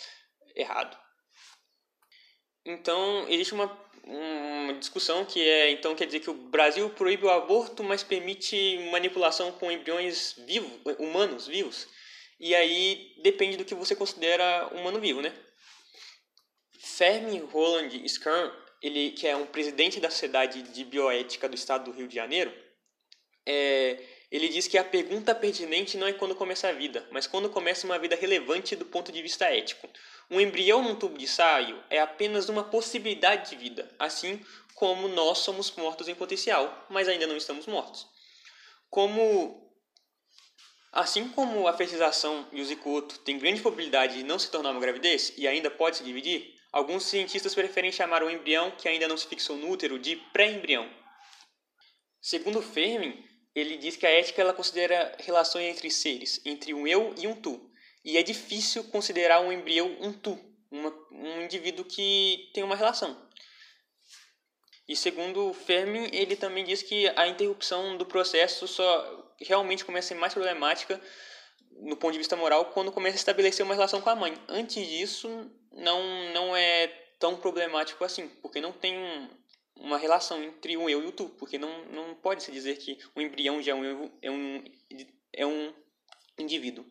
errado. 0.55 0.97
Então, 2.65 3.25
existe 3.29 3.53
uma, 3.53 3.65
uma 4.03 4.73
discussão 4.73 5.25
que 5.25 5.41
é, 5.41 5.71
então 5.71 5.95
quer 5.95 6.05
dizer 6.05 6.19
que 6.19 6.29
o 6.29 6.33
Brasil 6.33 6.89
proíbe 6.89 7.25
o 7.25 7.29
aborto, 7.29 7.83
mas 7.83 8.03
permite 8.03 8.77
manipulação 8.91 9.51
com 9.53 9.71
embriões 9.71 10.33
vivos, 10.45 10.71
humanos 10.99 11.47
vivos. 11.47 11.87
E 12.39 12.53
aí 12.53 13.15
depende 13.23 13.57
do 13.57 13.65
que 13.65 13.73
você 13.73 13.95
considera 13.95 14.67
humano 14.67 14.99
vivo, 14.99 15.21
né? 15.21 15.33
Fermi 16.79 17.39
Roland 17.39 17.89
Skern, 18.05 18.51
ele 18.81 19.11
que 19.11 19.27
é 19.27 19.35
um 19.35 19.45
presidente 19.45 19.99
da 19.99 20.09
Sociedade 20.09 20.61
de 20.61 20.83
Bioética 20.83 21.49
do 21.49 21.55
Estado 21.55 21.85
do 21.85 21.97
Rio 21.97 22.07
de 22.07 22.15
Janeiro, 22.15 22.53
é, 23.45 23.97
ele 24.29 24.49
diz 24.49 24.67
que 24.67 24.77
a 24.77 24.83
pergunta 24.83 25.33
pertinente 25.33 25.97
não 25.97 26.07
é 26.07 26.13
quando 26.13 26.35
começa 26.35 26.67
a 26.67 26.73
vida, 26.73 27.07
mas 27.11 27.27
quando 27.27 27.49
começa 27.49 27.85
uma 27.85 27.97
vida 27.97 28.15
relevante 28.15 28.75
do 28.75 28.85
ponto 28.85 29.11
de 29.11 29.21
vista 29.21 29.45
ético. 29.45 29.87
Um 30.29 30.41
embrião 30.41 30.83
num 30.83 30.95
tubo 30.95 31.17
de 31.17 31.23
ensaio 31.23 31.81
é 31.89 31.99
apenas 31.99 32.49
uma 32.49 32.63
possibilidade 32.63 33.49
de 33.49 33.55
vida, 33.55 33.89
assim 33.97 34.43
como 34.75 35.07
nós 35.07 35.39
somos 35.39 35.71
mortos 35.75 36.07
em 36.07 36.15
potencial, 36.15 36.85
mas 36.89 37.07
ainda 37.07 37.25
não 37.25 37.37
estamos 37.37 37.65
mortos. 37.65 38.05
Como 38.89 39.65
Assim 40.91 41.29
como 41.29 41.67
a 41.67 41.73
fertilização 41.73 42.47
e 42.51 42.59
o 42.59 42.65
zigoto 42.65 43.19
têm 43.19 43.37
grande 43.37 43.61
probabilidade 43.61 44.17
de 44.17 44.23
não 44.23 44.39
se 44.39 44.49
tornar 44.49 44.71
uma 44.71 44.79
gravidez 44.79 45.31
e 45.37 45.47
ainda 45.47 45.69
pode 45.69 45.97
se 45.97 46.03
dividir, 46.03 46.55
alguns 46.71 47.03
cientistas 47.03 47.53
preferem 47.53 47.91
chamar 47.91 48.23
o 48.23 48.29
embrião 48.31 48.71
que 48.71 48.87
ainda 48.87 49.07
não 49.07 49.15
se 49.15 49.27
fixou 49.27 49.57
no 49.57 49.69
útero 49.69 49.99
de 49.99 50.15
pré-embrião. 50.33 50.89
Segundo 52.19 52.63
Fermi, 52.63 53.26
ele 53.59 53.77
diz 53.77 53.95
que 53.95 54.05
a 54.05 54.11
ética 54.11 54.41
ela 54.41 54.53
considera 54.53 55.15
relações 55.19 55.65
entre 55.65 55.89
seres, 55.89 56.39
entre 56.45 56.73
um 56.73 56.85
eu 56.85 57.13
e 57.17 57.27
um 57.27 57.35
tu. 57.35 57.71
E 58.03 58.17
é 58.17 58.23
difícil 58.23 58.83
considerar 58.85 59.41
um 59.41 59.51
embrião 59.51 59.97
um 59.99 60.13
tu, 60.13 60.39
uma, 60.69 60.93
um 61.11 61.41
indivíduo 61.41 61.83
que 61.83 62.49
tem 62.53 62.63
uma 62.63 62.75
relação. 62.75 63.17
E 64.87 64.95
segundo 64.95 65.53
Fermi, 65.53 66.09
ele 66.13 66.35
também 66.35 66.63
diz 66.63 66.81
que 66.81 67.09
a 67.15 67.27
interrupção 67.27 67.97
do 67.97 68.05
processo 68.05 68.67
só 68.67 69.33
realmente 69.41 69.83
começa 69.83 70.07
a 70.07 70.09
ser 70.09 70.15
mais 70.15 70.33
problemática 70.33 71.01
no 71.81 71.97
ponto 71.97 72.13
de 72.13 72.19
vista 72.19 72.35
moral 72.35 72.65
quando 72.65 72.91
começa 72.91 73.15
a 73.15 73.19
estabelecer 73.19 73.65
uma 73.65 73.75
relação 73.75 74.01
com 74.01 74.09
a 74.09 74.15
mãe. 74.15 74.33
Antes 74.47 74.87
disso, 74.87 75.27
não, 75.71 76.31
não 76.31 76.55
é 76.55 76.87
tão 77.19 77.35
problemático 77.35 78.03
assim, 78.03 78.27
porque 78.41 78.61
não 78.61 78.71
tem 78.71 78.97
um, 78.97 79.29
uma 79.79 79.97
relação 79.97 80.43
entre 80.43 80.77
o 80.77 80.89
eu 80.89 81.03
e 81.03 81.07
o 81.07 81.11
tu, 81.11 81.29
porque 81.37 81.57
não, 81.57 81.85
não 81.85 82.15
pode 82.15 82.43
se 82.43 82.51
dizer 82.51 82.77
que 82.77 82.97
o 83.15 83.21
embrião 83.21 83.61
já 83.61 83.71
é 83.71 83.75
um, 83.75 84.11
é 84.21 84.31
um, 84.31 84.63
é 85.33 85.45
um 85.45 85.73
indivíduo. 86.37 86.85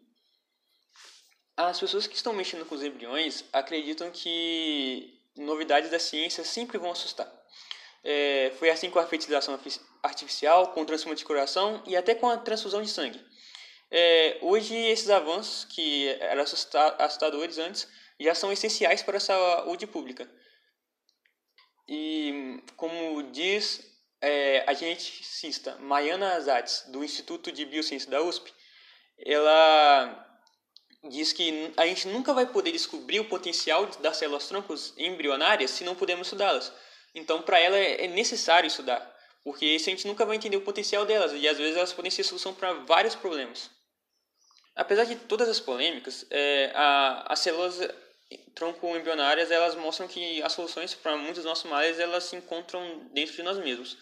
As 1.57 1.81
pessoas 1.81 2.07
que 2.07 2.17
estão 2.17 2.33
mexendo 2.33 2.67
com 2.67 2.75
os 2.75 2.83
embriões 2.83 3.45
acreditam 3.53 4.11
que 4.11 5.19
novidades 5.37 5.91
da 5.91 5.99
ciência 5.99 6.45
sempre 6.45 6.79
vão 6.79 6.91
assustar. 6.91 7.31
É, 8.05 8.53
foi 8.59 8.71
assim 8.71 8.91
com 8.91 8.99
a 8.99 9.07
fertilização 9.07 9.59
artificial, 10.03 10.73
com 10.73 10.83
o 10.83 10.87
transplante 10.87 11.19
de 11.19 11.25
coração 11.25 11.83
e 11.87 11.97
até 11.97 12.15
com 12.15 12.29
a 12.29 12.37
transfusão 12.37 12.83
de 12.83 12.89
sangue. 12.89 13.21
É, 13.91 14.39
hoje, 14.43 14.75
esses 14.77 15.11
avanços, 15.11 15.65
que 15.65 16.09
eram 16.21 16.43
assustadores 16.99 17.59
antes, 17.59 17.89
já 18.19 18.35
são 18.35 18.53
essenciais 18.53 19.03
para 19.03 19.17
a 19.17 19.21
saúde 19.21 19.87
pública. 19.87 20.29
E, 21.89 22.63
como 22.77 23.23
diz 23.31 23.81
é, 24.21 24.65
a 24.67 24.75
geneticista 24.75 25.77
Maiana 25.77 26.35
Azades, 26.35 26.85
do 26.89 27.05
Instituto 27.05 27.53
de 27.53 27.65
Biociência 27.65 28.11
da 28.11 28.23
USP, 28.23 28.53
ela 29.19 30.27
diz 31.09 31.33
que 31.33 31.73
a 31.77 31.87
gente 31.87 32.09
nunca 32.09 32.35
vai 32.35 32.47
poder 32.47 32.73
descobrir 32.73 33.21
o 33.21 33.29
potencial 33.29 33.87
das 34.01 34.17
células 34.17 34.49
troncos 34.49 34.93
embrionárias 34.99 35.71
se 35.71 35.85
não 35.85 35.95
pudermos 35.95 36.27
estudá-las. 36.27 36.73
Então, 37.15 37.41
para 37.43 37.59
ela 37.59 37.77
é 37.77 38.07
necessário 38.09 38.67
estudar, 38.67 39.01
porque 39.43 39.79
se 39.79 39.89
a 39.89 39.93
gente 39.93 40.07
nunca 40.07 40.27
vai 40.27 40.37
entender 40.37 40.57
o 40.57 40.63
potencial 40.63 41.07
delas 41.07 41.33
e 41.33 41.49
às 41.49 41.57
vezes 41.57 41.77
elas 41.77 41.93
podem 41.93 42.11
ser 42.11 42.25
solução 42.25 42.53
para 42.53 42.73
vários 42.73 43.15
problemas. 43.15 43.71
Apesar 44.75 45.05
de 45.05 45.17
todas 45.17 45.49
as 45.49 45.59
polêmicas, 45.59 46.27
é, 46.31 46.71
a, 46.75 47.33
as 47.33 47.39
células 47.39 47.81
tronco-embrionárias 48.55 49.51
elas 49.51 49.75
mostram 49.75 50.09
que 50.09 50.43
as 50.43 50.53
soluções 50.53 50.95
para 50.95 51.17
muitos 51.17 51.37
dos 51.37 51.45
nossos 51.45 51.71
males 51.71 51.99
elas 51.99 52.25
se 52.25 52.37
encontram 52.37 53.09
dentro 53.13 53.35
de 53.35 53.43
nós 53.43 53.59
mesmos. 53.59 53.97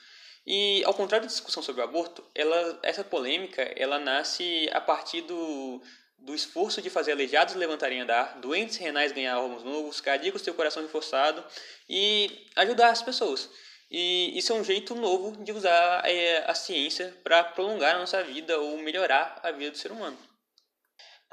E 0.47 0.83
ao 0.85 0.95
contrário 0.95 1.27
da 1.27 1.33
discussão 1.33 1.63
sobre 1.63 1.81
o 1.81 1.85
aborto, 1.85 2.25
ela, 2.35 2.79
essa 2.83 3.03
polêmica 3.03 3.63
ela 3.77 3.99
nasce 3.99 4.69
a 4.73 4.81
partir 4.81 5.23
do, 5.23 5.83
do 6.19 6.35
esforço 6.35 6.83
de 6.83 6.91
fazer 6.91 7.13
aleijados 7.13 7.55
levantarem 7.55 8.01
andar, 8.01 8.39
doentes 8.41 8.77
renais 8.77 9.13
ganhar 9.13 9.39
órgãos 9.39 9.65
novos, 9.65 10.01
cardíacos 10.01 10.43
ter 10.43 10.51
o 10.51 10.55
coração 10.55 10.83
reforçado 10.83 11.43
e 11.89 12.47
ajudar 12.57 12.91
as 12.91 13.03
pessoas. 13.03 13.49
E 13.91 14.37
isso 14.37 14.53
é 14.53 14.57
um 14.57 14.65
jeito 14.65 14.95
novo 14.95 15.43
de 15.43 15.53
usar 15.53 16.03
é, 16.05 16.45
a 16.51 16.55
ciência 16.55 17.17
para 17.23 17.45
prolongar 17.45 17.95
a 17.95 17.99
nossa 17.99 18.23
vida 18.23 18.59
ou 18.59 18.79
melhorar 18.79 19.39
a 19.43 19.51
vida 19.51 19.71
do 19.71 19.79
ser 19.79 19.93
humano. 19.93 20.19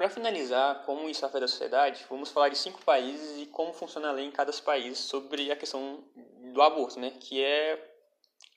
Para 0.02 0.10
finalizar, 0.10 0.82
como 0.84 1.08
isso 1.08 1.24
afeta 1.24 1.44
a 1.44 1.48
sociedade, 1.48 2.04
vamos 2.10 2.32
falar 2.32 2.48
de 2.48 2.58
cinco 2.58 2.84
países 2.84 3.40
e 3.40 3.46
como 3.46 3.72
funciona 3.72 4.08
a 4.08 4.10
lei 4.10 4.24
em 4.24 4.32
cada 4.32 4.52
país 4.54 4.98
sobre 4.98 5.52
a 5.52 5.54
questão 5.54 6.02
do 6.52 6.60
aborto, 6.60 6.98
né? 6.98 7.12
que 7.20 7.40
é 7.40 7.78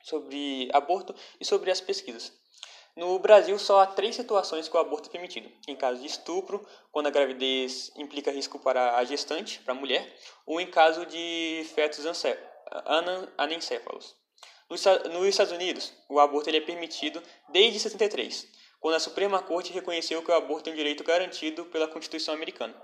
sobre 0.03 0.67
aborto 0.73 1.13
e 1.39 1.45
sobre 1.45 1.69
as 1.69 1.79
pesquisas. 1.79 2.33
No 2.95 3.19
Brasil, 3.19 3.59
só 3.59 3.81
há 3.81 3.85
três 3.85 4.15
situações 4.15 4.67
que 4.67 4.75
o 4.75 4.79
aborto 4.79 5.07
é 5.07 5.11
permitido: 5.11 5.47
em 5.67 5.75
caso 5.75 6.01
de 6.01 6.07
estupro, 6.07 6.67
quando 6.91 7.05
a 7.05 7.11
gravidez 7.11 7.91
implica 7.95 8.31
risco 8.31 8.57
para 8.57 8.97
a 8.97 9.03
gestante, 9.03 9.59
para 9.59 9.75
a 9.75 9.77
mulher, 9.77 10.17
ou 10.47 10.59
em 10.59 10.65
caso 10.65 11.05
de 11.05 11.63
fetos 11.75 12.03
anencéfalos. 13.37 14.15
Nos 14.67 14.83
Estados 15.27 15.53
Unidos, 15.53 15.93
o 16.09 16.19
aborto 16.19 16.49
ele 16.49 16.57
é 16.57 16.61
permitido 16.61 17.21
desde 17.49 17.77
63, 17.81 18.47
quando 18.85 18.97
a 18.97 18.99
Suprema 18.99 19.41
Corte 19.41 19.73
reconheceu 19.73 20.21
que 20.21 20.29
o 20.29 20.35
aborto 20.35 20.69
é 20.69 20.71
um 20.71 20.75
direito 20.75 21.03
garantido 21.03 21.65
pela 21.65 21.87
Constituição 21.87 22.35
Americana. 22.35 22.79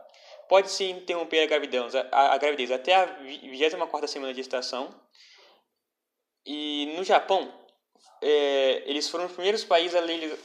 Pode-se 0.50 0.84
interromper 0.86 1.44
a 1.44 1.46
gravidez, 1.46 1.94
a, 1.94 2.34
a 2.34 2.38
gravidez 2.40 2.72
até 2.72 2.96
a 2.96 3.20
24ª 3.20 4.08
semana 4.08 4.34
de 4.34 4.42
gestação. 4.42 4.90
E 6.44 6.92
no 6.98 7.04
Japão, 7.04 7.54
é, 8.20 8.82
eles 8.90 9.08
foram 9.10 9.28
os 9.28 9.34
primeiros 9.34 9.64
países 9.64 9.96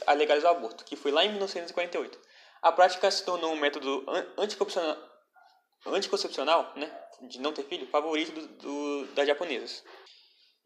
a 0.05 0.13
legalizar 0.13 0.53
o 0.53 0.57
aborto, 0.57 0.85
que 0.85 0.95
foi 0.95 1.09
lá 1.09 1.25
em 1.25 1.29
1948. 1.29 2.19
A 2.61 2.71
prática 2.71 3.09
se 3.09 3.25
tornou 3.25 3.51
um 3.51 3.59
método 3.59 4.05
anticoncepcional, 4.37 4.95
anticoncepcional 5.87 6.73
né, 6.75 6.95
de 7.23 7.39
não 7.39 7.51
ter 7.51 7.63
filho, 7.63 7.87
favorito 7.87 8.31
do, 8.31 8.47
do, 8.59 9.07
das 9.15 9.25
japonesas. 9.25 9.83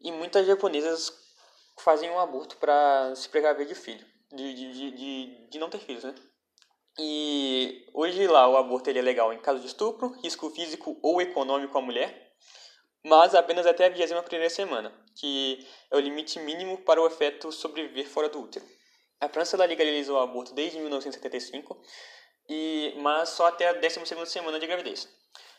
E 0.02 0.12
muitas 0.12 0.46
japonesas 0.46 1.10
fazem 1.78 2.10
um 2.10 2.20
aborto 2.20 2.58
para 2.58 3.14
se 3.14 3.26
precaver 3.30 3.66
de 3.66 3.74
filho, 3.74 4.11
de, 4.32 4.54
de, 4.54 4.90
de, 4.90 5.48
de, 5.48 5.58
não 5.58 5.68
ter 5.68 5.78
filhos, 5.78 6.04
né? 6.04 6.14
E 6.98 7.86
hoje 7.94 8.26
lá 8.26 8.48
o 8.48 8.56
aborto 8.56 8.90
ele 8.90 8.98
é 8.98 9.02
legal 9.02 9.32
em 9.32 9.38
caso 9.38 9.60
de 9.60 9.66
estupro, 9.66 10.08
risco 10.22 10.50
físico 10.50 10.98
ou 11.02 11.20
econômico 11.20 11.76
à 11.76 11.80
mulher, 11.80 12.32
mas 13.04 13.34
apenas 13.34 13.66
até 13.66 13.86
a 13.86 13.88
21 13.88 14.48
semana, 14.50 14.92
que 15.18 15.66
é 15.90 15.96
o 15.96 16.00
limite 16.00 16.38
mínimo 16.38 16.78
para 16.78 17.00
o 17.00 17.06
efeito 17.06 17.50
sobreviver 17.50 18.08
fora 18.08 18.28
do 18.28 18.40
útero. 18.40 18.64
A 19.20 19.28
França 19.28 19.56
legalizou 19.56 20.16
o 20.16 20.20
aborto 20.20 20.52
desde 20.52 20.78
1975, 20.78 21.80
e, 22.48 22.94
mas 22.98 23.30
só 23.30 23.46
até 23.46 23.68
a 23.68 23.72
12 23.72 24.26
semana 24.26 24.58
de 24.58 24.66
gravidez. 24.66 25.08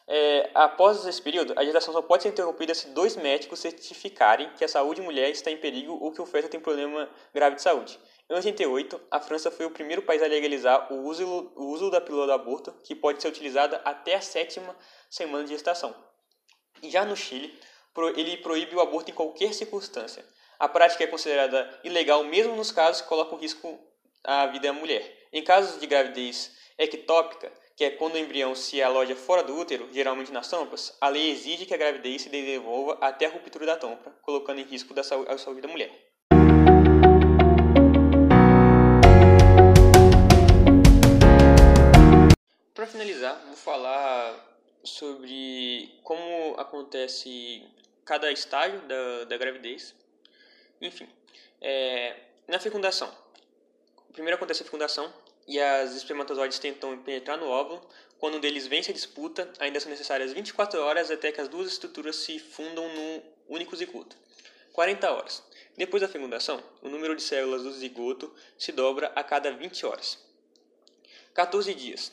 É, 0.08 0.50
após 0.54 1.06
esse 1.06 1.22
período, 1.22 1.54
a 1.56 1.64
gestação 1.64 1.94
só 1.94 2.02
pode 2.02 2.24
ser 2.24 2.30
interrompida 2.30 2.74
se 2.74 2.90
dois 2.90 3.16
médicos 3.16 3.60
certificarem 3.60 4.50
que 4.58 4.66
a 4.66 4.68
saúde 4.68 5.00
da 5.00 5.06
mulher 5.06 5.30
está 5.30 5.50
em 5.50 5.58
perigo 5.58 5.98
ou 6.02 6.12
que 6.12 6.22
o 6.22 6.26
feto 6.26 6.50
tem 6.50 6.60
problema 6.60 7.10
grave 7.34 7.56
de 7.56 7.62
saúde. 7.62 7.98
Em 8.30 8.34
88, 8.34 9.00
a 9.12 9.20
França 9.20 9.52
foi 9.52 9.66
o 9.66 9.72
primeiro 9.72 10.02
país 10.02 10.22
a 10.22 10.28
legalizar 10.28 10.92
o 10.92 11.04
uso, 11.04 11.52
o 11.56 11.66
uso 11.68 11.90
da 11.90 12.02
pílula 12.02 12.26
do 12.26 12.34
aborto, 12.34 12.74
que 12.84 12.96
pode 12.96 13.22
ser 13.22 13.28
utilizada 13.28 13.82
até 13.86 14.16
a 14.16 14.22
sétima 14.22 14.76
semana 15.10 15.44
de 15.44 15.52
gestação. 15.52 15.96
Já 16.82 17.06
no 17.06 17.16
Chile, 17.16 17.58
ele 18.16 18.38
proíbe 18.38 18.76
o 18.76 18.82
aborto 18.82 19.12
em 19.12 19.14
qualquer 19.14 19.54
circunstância. 19.54 20.26
A 20.60 20.68
prática 20.68 21.04
é 21.04 21.08
considerada 21.08 21.80
ilegal 21.84 22.24
mesmo 22.24 22.56
nos 22.56 22.72
casos 22.72 23.02
que 23.02 23.08
colocam 23.08 23.38
risco 23.38 23.80
a 24.24 24.48
vida 24.48 24.68
da 24.68 24.74
mulher. 24.74 25.28
Em 25.32 25.44
casos 25.44 25.80
de 25.80 25.86
gravidez 25.86 26.56
ectópica, 26.78 27.52
que 27.76 27.84
é 27.84 27.90
quando 27.90 28.14
o 28.14 28.18
embrião 28.18 28.54
se 28.54 28.82
aloja 28.84 29.16
fora 29.16 29.44
do 29.44 29.58
útero, 29.58 29.90
geralmente 29.92 30.32
nas 30.32 30.48
trompas, 30.48 30.96
a 31.02 31.10
lei 31.10 31.32
exige 31.32 31.66
que 31.66 31.74
a 31.74 31.78
gravidez 31.78 32.22
se 32.22 32.30
desenvolva 32.30 32.98
até 33.02 33.26
a 33.26 33.30
ruptura 33.30 33.66
da 33.66 33.76
trompa, 33.76 34.12
colocando 34.22 34.60
em 34.60 34.64
risco 34.64 34.94
a 34.98 35.38
saúde 35.38 35.62
da 35.62 35.68
mulher. 35.68 35.92
Para 42.76 42.86
finalizar, 42.86 43.42
vou 43.48 43.56
falar 43.56 44.60
sobre 44.84 46.00
como 46.04 46.56
acontece 46.60 47.64
cada 48.06 48.32
estágio 48.32 48.82
da, 48.82 49.24
da 49.24 49.38
gravidez. 49.38 49.96
Enfim, 50.80 51.08
é, 51.60 52.18
na 52.48 52.60
fecundação. 52.60 53.12
Primeiro 54.12 54.36
acontece 54.36 54.62
a 54.62 54.66
fecundação 54.66 55.12
e 55.48 55.60
as 55.60 55.96
espermatozoides 55.96 56.60
tentam 56.60 56.98
penetrar 57.00 57.38
no 57.38 57.48
óvulo. 57.48 57.88
Quando 58.18 58.38
um 58.38 58.40
deles 58.40 58.68
vence 58.68 58.92
a 58.92 58.94
disputa, 58.94 59.52
ainda 59.60 59.80
são 59.80 59.90
necessárias 59.90 60.32
24 60.32 60.80
horas 60.82 61.12
até 61.12 61.32
que 61.32 61.42
as 61.42 61.48
duas 61.48 61.68
estruturas 61.68 62.16
se 62.16 62.40
fundam 62.40 62.88
num 62.88 63.22
único 63.48 63.76
zigoto. 63.76 64.16
40 64.72 65.12
horas. 65.12 65.44
Depois 65.76 66.02
da 66.02 66.08
fecundação, 66.08 66.64
o 66.82 66.90
número 66.90 67.16
de 67.16 67.22
células 67.22 67.64
do 67.64 67.72
zigoto 67.72 68.34
se 68.58 68.72
dobra 68.72 69.12
a 69.16 69.24
cada 69.24 69.52
20 69.52 69.86
horas. 69.86 70.18
14 71.34 71.74
dias. 71.74 72.12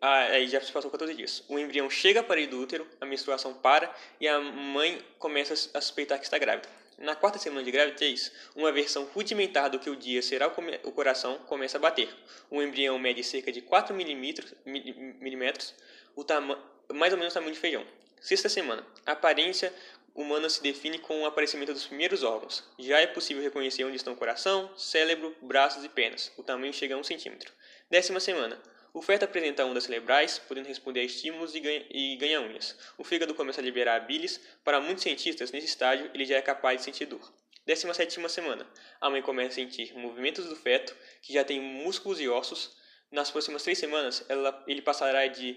Ah, 0.00 0.20
aí 0.20 0.48
já 0.48 0.60
se 0.60 0.72
passou 0.72 0.90
14 0.90 1.14
dias. 1.14 1.44
O 1.48 1.58
embrião 1.58 1.90
chega 1.90 2.22
para 2.22 2.40
o 2.40 2.60
útero, 2.60 2.86
a 3.00 3.06
menstruação 3.06 3.52
para 3.52 3.94
e 4.18 4.26
a 4.26 4.40
mãe 4.40 5.04
começa 5.18 5.52
a 5.52 5.80
suspeitar 5.80 6.18
que 6.18 6.24
está 6.24 6.38
grávida. 6.38 6.68
Na 7.00 7.16
quarta 7.16 7.38
semana 7.38 7.64
de 7.64 7.70
gravidez, 7.70 8.30
uma 8.54 8.70
versão 8.70 9.04
rudimentar 9.04 9.70
do 9.70 9.78
que 9.78 9.88
o 9.88 9.96
dia 9.96 10.20
será 10.20 10.48
o 10.84 10.92
coração 10.92 11.38
começa 11.46 11.78
a 11.78 11.80
bater. 11.80 12.10
O 12.50 12.62
embrião 12.62 12.98
mede 12.98 13.24
cerca 13.24 13.50
de 13.50 13.62
4 13.62 13.94
milímetros, 13.94 14.52
milímetros 14.66 15.74
o 16.14 16.22
mais 16.92 17.10
ou 17.14 17.18
menos 17.18 17.32
o 17.32 17.34
tamanho 17.34 17.54
de 17.54 17.58
feijão. 17.58 17.86
Sexta 18.20 18.50
semana. 18.50 18.86
A 19.06 19.12
aparência 19.12 19.72
humana 20.14 20.50
se 20.50 20.62
define 20.62 20.98
com 20.98 21.22
o 21.22 21.24
aparecimento 21.24 21.72
dos 21.72 21.86
primeiros 21.86 22.22
órgãos. 22.22 22.62
Já 22.78 23.00
é 23.00 23.06
possível 23.06 23.42
reconhecer 23.42 23.82
onde 23.84 23.96
estão 23.96 24.12
o 24.12 24.16
coração, 24.16 24.70
cérebro, 24.76 25.34
braços 25.40 25.82
e 25.82 25.88
pernas. 25.88 26.30
O 26.36 26.42
tamanho 26.42 26.74
chega 26.74 26.94
a 26.94 26.98
1 26.98 27.04
centímetro. 27.04 27.50
Décima 27.88 28.20
semana. 28.20 28.60
O 28.92 29.00
feto 29.00 29.24
apresenta 29.24 29.64
ondas 29.64 29.84
cerebrais, 29.84 30.38
podendo 30.38 30.66
responder 30.66 31.00
a 31.00 31.04
estímulos 31.04 31.54
e 31.54 32.16
ganha, 32.16 32.40
unhas. 32.40 32.76
O 32.98 33.04
fígado 33.04 33.34
começa 33.34 33.60
a 33.60 33.64
liberar 33.64 33.96
a 33.96 34.00
bilis. 34.00 34.40
Para 34.64 34.80
muitos 34.80 35.02
cientistas, 35.02 35.52
nesse 35.52 35.66
estágio, 35.66 36.10
ele 36.12 36.24
já 36.24 36.36
é 36.36 36.42
capaz 36.42 36.78
de 36.78 36.84
sentir 36.84 37.06
dor. 37.06 37.32
17 37.66 38.28
semana. 38.28 38.68
A 39.00 39.08
mãe 39.08 39.22
começa 39.22 39.50
a 39.50 39.54
sentir 39.54 39.94
movimentos 39.94 40.46
do 40.46 40.56
feto, 40.56 40.96
que 41.22 41.32
já 41.32 41.44
tem 41.44 41.60
músculos 41.60 42.20
e 42.20 42.28
ossos. 42.28 42.76
Nas 43.12 43.30
próximas 43.30 43.62
três 43.62 43.78
semanas, 43.78 44.24
ela, 44.28 44.64
ele 44.66 44.82
passará 44.82 45.26
de 45.26 45.56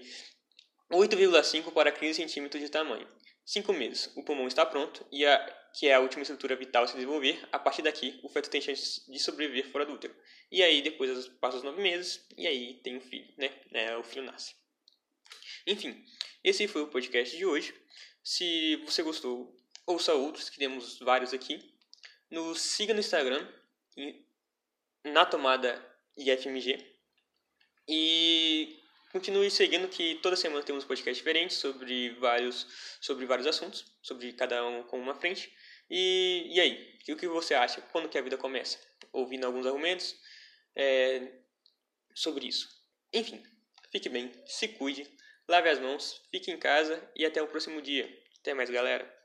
8,5 0.92 1.72
para 1.72 1.90
15 1.90 2.14
centímetros 2.14 2.62
de 2.62 2.68
tamanho. 2.68 3.06
5 3.44 3.72
meses. 3.72 4.10
O 4.16 4.22
pulmão 4.22 4.46
está 4.46 4.64
pronto 4.64 5.06
e 5.10 5.24
a 5.26 5.64
que 5.74 5.88
é 5.88 5.94
a 5.94 6.00
última 6.00 6.22
estrutura 6.22 6.54
vital 6.54 6.84
a 6.84 6.86
se 6.86 6.94
desenvolver, 6.94 7.48
a 7.50 7.58
partir 7.58 7.82
daqui 7.82 8.20
o 8.22 8.28
feto 8.28 8.48
tem 8.48 8.60
chances 8.60 9.04
de 9.08 9.18
sobreviver 9.18 9.68
fora 9.72 9.84
do 9.84 9.94
útero. 9.94 10.14
E 10.50 10.62
aí 10.62 10.80
depois 10.80 11.26
passa 11.40 11.56
os 11.56 11.64
nove 11.64 11.82
meses 11.82 12.24
e 12.38 12.46
aí 12.46 12.74
tem 12.74 12.96
um 12.96 13.00
filho, 13.00 13.26
né? 13.36 13.50
É, 13.72 13.96
o 13.96 14.04
filho 14.04 14.24
nasce. 14.24 14.54
Enfim, 15.66 16.04
esse 16.44 16.68
foi 16.68 16.82
o 16.82 16.86
podcast 16.86 17.36
de 17.36 17.44
hoje. 17.44 17.74
Se 18.22 18.76
você 18.86 19.02
gostou, 19.02 19.56
ouça 19.84 20.14
outros, 20.14 20.48
que 20.48 20.58
temos 20.58 20.98
vários 21.00 21.34
aqui. 21.34 21.58
Nos 22.30 22.60
siga 22.60 22.94
no 22.94 23.00
Instagram, 23.00 23.44
na 25.02 25.26
tomada 25.26 25.84
IFMG. 26.16 26.78
E 27.88 28.78
continue 29.14 29.48
seguindo 29.48 29.86
que 29.86 30.16
toda 30.16 30.34
semana 30.34 30.64
temos 30.64 30.84
podcasts 30.84 31.18
diferentes 31.18 31.56
sobre 31.56 32.10
vários, 32.14 32.66
sobre 33.00 33.24
vários 33.24 33.46
assuntos, 33.46 33.86
sobre 34.02 34.32
cada 34.32 34.66
um 34.66 34.82
com 34.82 34.98
uma 34.98 35.14
frente. 35.14 35.54
E, 35.88 36.48
e 36.52 36.58
aí, 36.58 36.98
o 37.08 37.16
que 37.16 37.28
você 37.28 37.54
acha? 37.54 37.80
Quando 37.92 38.08
que 38.08 38.18
a 38.18 38.22
vida 38.22 38.36
começa? 38.36 38.76
Ouvindo 39.12 39.46
alguns 39.46 39.66
argumentos 39.66 40.16
é, 40.74 41.30
sobre 42.12 42.48
isso. 42.48 42.68
Enfim, 43.12 43.40
fique 43.92 44.08
bem, 44.08 44.32
se 44.46 44.66
cuide, 44.66 45.08
lave 45.46 45.68
as 45.68 45.78
mãos, 45.78 46.20
fique 46.32 46.50
em 46.50 46.58
casa 46.58 47.00
e 47.14 47.24
até 47.24 47.40
o 47.40 47.46
próximo 47.46 47.80
dia. 47.80 48.12
Até 48.40 48.52
mais, 48.52 48.68
galera! 48.68 49.23